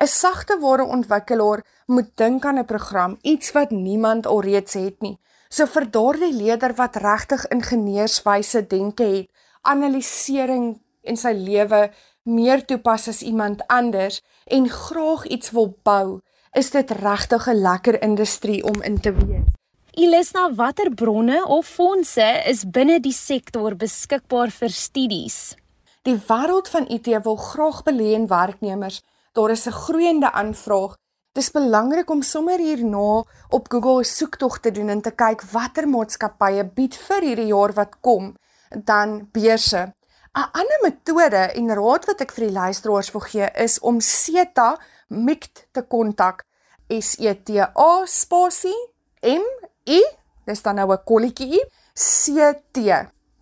'n 0.00 0.06
Sagte 0.06 0.58
ware 0.58 0.84
ontwikkelaar 0.84 1.60
moet 1.86 2.10
dink 2.16 2.44
aan 2.44 2.58
'n 2.58 2.64
program, 2.64 3.18
iets 3.22 3.52
wat 3.52 3.70
niemand 3.70 4.26
alreeds 4.26 4.74
het 4.74 5.00
nie. 5.00 5.18
So 5.48 5.66
vir 5.66 5.90
daardie 5.90 6.32
leier 6.34 6.74
wat 6.74 6.96
regtig 6.96 7.46
ingenieurswyse 7.46 8.66
denke 8.66 9.04
het, 9.04 9.30
analisering 9.62 10.80
in 11.02 11.16
sy 11.16 11.32
lewe 11.32 11.90
meer 12.22 12.64
toepas 12.64 13.08
as 13.08 13.22
iemand 13.22 13.66
anders 13.66 14.22
en 14.44 14.68
graag 14.68 15.24
iets 15.24 15.50
wil 15.50 15.76
bou, 15.82 16.20
is 16.52 16.70
dit 16.70 16.90
regtig 16.90 17.46
'n 17.48 17.62
lekker 17.62 18.02
industrie 18.02 18.64
om 18.64 18.82
in 18.82 19.00
te 19.00 19.12
wees. 19.12 19.63
Ilisna, 19.96 20.48
watter 20.54 20.90
bronne 20.90 21.44
of 21.46 21.66
fondse 21.66 22.26
is 22.50 22.64
binne 22.66 22.98
die 23.00 23.14
sektor 23.14 23.76
beskikbaar 23.78 24.50
vir 24.50 24.72
studies? 24.74 25.54
Die 26.02 26.16
wêreld 26.28 26.68
van 26.72 26.88
IT 26.90 27.06
wil 27.24 27.36
graag 27.36 27.84
belê 27.86 28.12
in 28.18 28.26
werknemers. 28.26 29.02
Daar 29.32 29.50
is 29.50 29.66
'n 29.66 29.72
groeiende 29.72 30.32
aanvraag 30.32 30.96
Dis 31.34 31.50
belangrik 31.50 32.10
om 32.14 32.20
sommer 32.22 32.60
hierna 32.62 33.24
op 33.56 33.64
Google 33.68 34.00
'n 34.00 34.04
soektog 34.04 34.58
te 34.58 34.70
doen 34.70 34.88
en 34.88 35.00
te 35.02 35.10
kyk 35.10 35.42
watter 35.52 35.88
maatskappye 35.88 36.64
bied 36.76 36.94
vir 37.06 37.22
hierdie 37.22 37.50
jaar 37.50 37.72
wat 37.72 38.00
kom 38.00 38.36
dan 38.84 39.28
beurse. 39.32 39.82
'n 40.38 40.50
Ander 40.60 40.80
metode 40.82 41.42
en 41.58 41.74
raad 41.74 42.04
wat 42.06 42.20
ek 42.20 42.32
vir 42.32 42.44
die 42.46 42.54
luisteraars 42.54 43.10
wil 43.12 43.20
gee 43.20 43.48
is 43.54 43.80
om 43.80 44.00
SETA 44.00 44.78
MICT 45.08 45.66
te 45.72 45.82
kontak. 45.82 46.44
S 46.88 47.16
E 47.18 47.34
T 47.34 47.58
A 47.58 48.06
spasie 48.06 48.80
M 49.22 49.44
I, 49.84 50.00
dis 50.48 50.62
dan 50.62 50.76
nou 50.76 50.92
'n 50.92 51.04
kolletjie 51.04 51.60
C 51.94 52.52
T. 52.72 52.78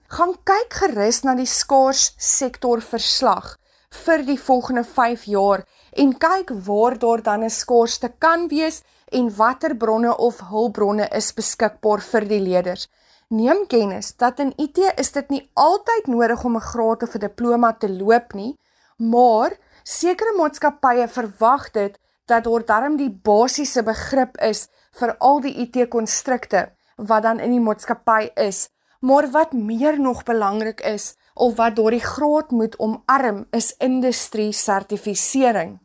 Gaan 0.09 0.35
kyk 0.44 0.74
gerus 0.74 1.22
na 1.22 1.35
die 1.35 1.46
skaars 1.46 2.14
sektor 2.18 2.81
verslag 2.81 3.59
vir 4.05 4.24
die 4.26 4.38
volgende 4.38 4.85
5 4.85 5.24
jaar 5.24 5.64
en 5.92 6.18
kyk 6.18 6.50
waar 6.66 6.98
daar 6.98 7.22
dan 7.22 7.44
'n 7.44 7.50
skaarsste 7.50 8.12
kan 8.18 8.48
wees 8.48 8.83
en 9.12 9.37
watter 9.37 9.76
bronne 9.76 10.16
of 10.16 10.40
hulpbronne 10.40 11.09
is 11.12 11.33
beskikbaar 11.33 12.00
vir 12.00 12.24
die 12.28 12.40
leerders. 12.40 12.88
Neem 13.28 13.66
kennis 13.66 14.16
dat 14.16 14.38
in 14.40 14.52
IT 14.59 14.78
is 14.96 15.12
dit 15.12 15.28
nie 15.31 15.50
altyd 15.55 16.07
nodig 16.07 16.44
om 16.44 16.57
'n 16.57 16.68
graad 16.72 17.02
of 17.02 17.14
'n 17.14 17.20
diploma 17.20 17.72
te 17.72 17.88
loop 17.88 18.35
nie, 18.35 18.59
maar 18.96 19.57
sekere 19.85 20.35
maatskappye 20.37 21.09
verwag 21.09 21.70
dit 21.70 21.98
dat 22.26 22.44
daar 22.44 22.64
darm 22.64 22.96
die 22.96 23.11
basiese 23.11 23.83
begrip 23.83 24.37
is 24.40 24.68
vir 24.98 25.16
al 25.18 25.40
die 25.44 25.55
IT-konstrukte 25.64 26.70
wat 26.96 27.22
dan 27.22 27.40
in 27.40 27.55
die 27.57 27.62
maatskappy 27.62 28.31
is. 28.35 28.68
Maar 29.00 29.31
wat 29.31 29.52
meer 29.52 29.98
nog 30.00 30.22
belangrik 30.22 30.81
is 30.81 31.16
of 31.35 31.57
wat 31.57 31.76
daardie 31.76 32.05
graad 32.05 32.50
moet 32.50 32.78
omarm 32.78 33.46
is 33.50 33.74
industrie 33.78 34.52
sertifisering. 34.52 35.81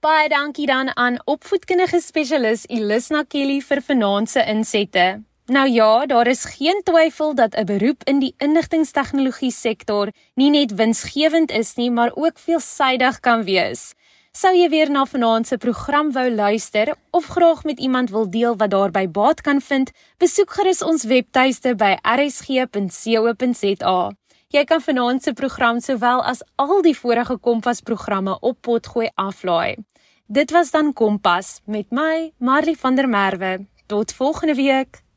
Baie 0.00 0.28
dankie 0.28 0.66
dan 0.66 0.96
aan 0.96 1.18
opvoedkundige 1.24 2.00
spesialis 2.00 2.66
Elisna 2.68 3.24
Kelly 3.28 3.60
vir 3.60 3.82
vanaand 3.84 4.30
se 4.30 4.44
insette. 4.48 5.29
Nou 5.50 5.68
ja, 5.68 6.06
daar 6.06 6.26
is 6.26 6.44
geen 6.44 6.80
twyfel 6.82 7.34
dat 7.34 7.56
'n 7.56 7.64
beroep 7.64 8.02
in 8.04 8.18
die 8.18 8.34
inligtingstegnologie 8.38 9.50
sektor 9.50 10.08
nie 10.34 10.50
net 10.50 10.74
winsgewend 10.74 11.50
is 11.50 11.74
nie, 11.74 11.90
maar 11.90 12.10
ook 12.14 12.38
veelsidig 12.38 13.20
kan 13.20 13.44
wees. 13.44 13.94
Sou 14.32 14.56
jy 14.56 14.68
weer 14.68 14.90
na 14.90 15.06
vanaand 15.06 15.46
se 15.46 15.56
program 15.56 16.12
wou 16.12 16.30
luister 16.30 16.94
of 17.10 17.26
graag 17.26 17.64
met 17.64 17.78
iemand 17.78 18.10
wil 18.10 18.30
deel 18.30 18.56
wat 18.56 18.70
daarby 18.70 19.08
baat 19.08 19.40
kan 19.40 19.60
vind, 19.60 19.90
besoek 20.18 20.50
gerus 20.50 20.82
ons 20.82 21.04
webtuiste 21.04 21.74
by 21.74 21.96
rsg.co.za. 22.02 24.10
Jy 24.48 24.64
kan 24.64 24.80
vanaand 24.80 25.22
se 25.22 25.32
program 25.32 25.80
sowel 25.80 26.22
as 26.22 26.42
al 26.56 26.82
die 26.82 26.98
vorige 26.98 27.38
Kompas 27.38 27.80
programme 27.80 28.38
op 28.40 28.60
potgooi 28.60 29.10
aflaai. 29.14 29.76
Dit 30.26 30.50
was 30.50 30.70
dan 30.70 30.92
Kompas 30.92 31.60
met 31.64 31.90
my 31.90 32.32
Marley 32.38 32.74
van 32.74 32.94
der 32.94 33.08
Merwe. 33.08 33.66
Tot 33.86 34.12
volgende 34.12 34.54
week. 34.54 35.09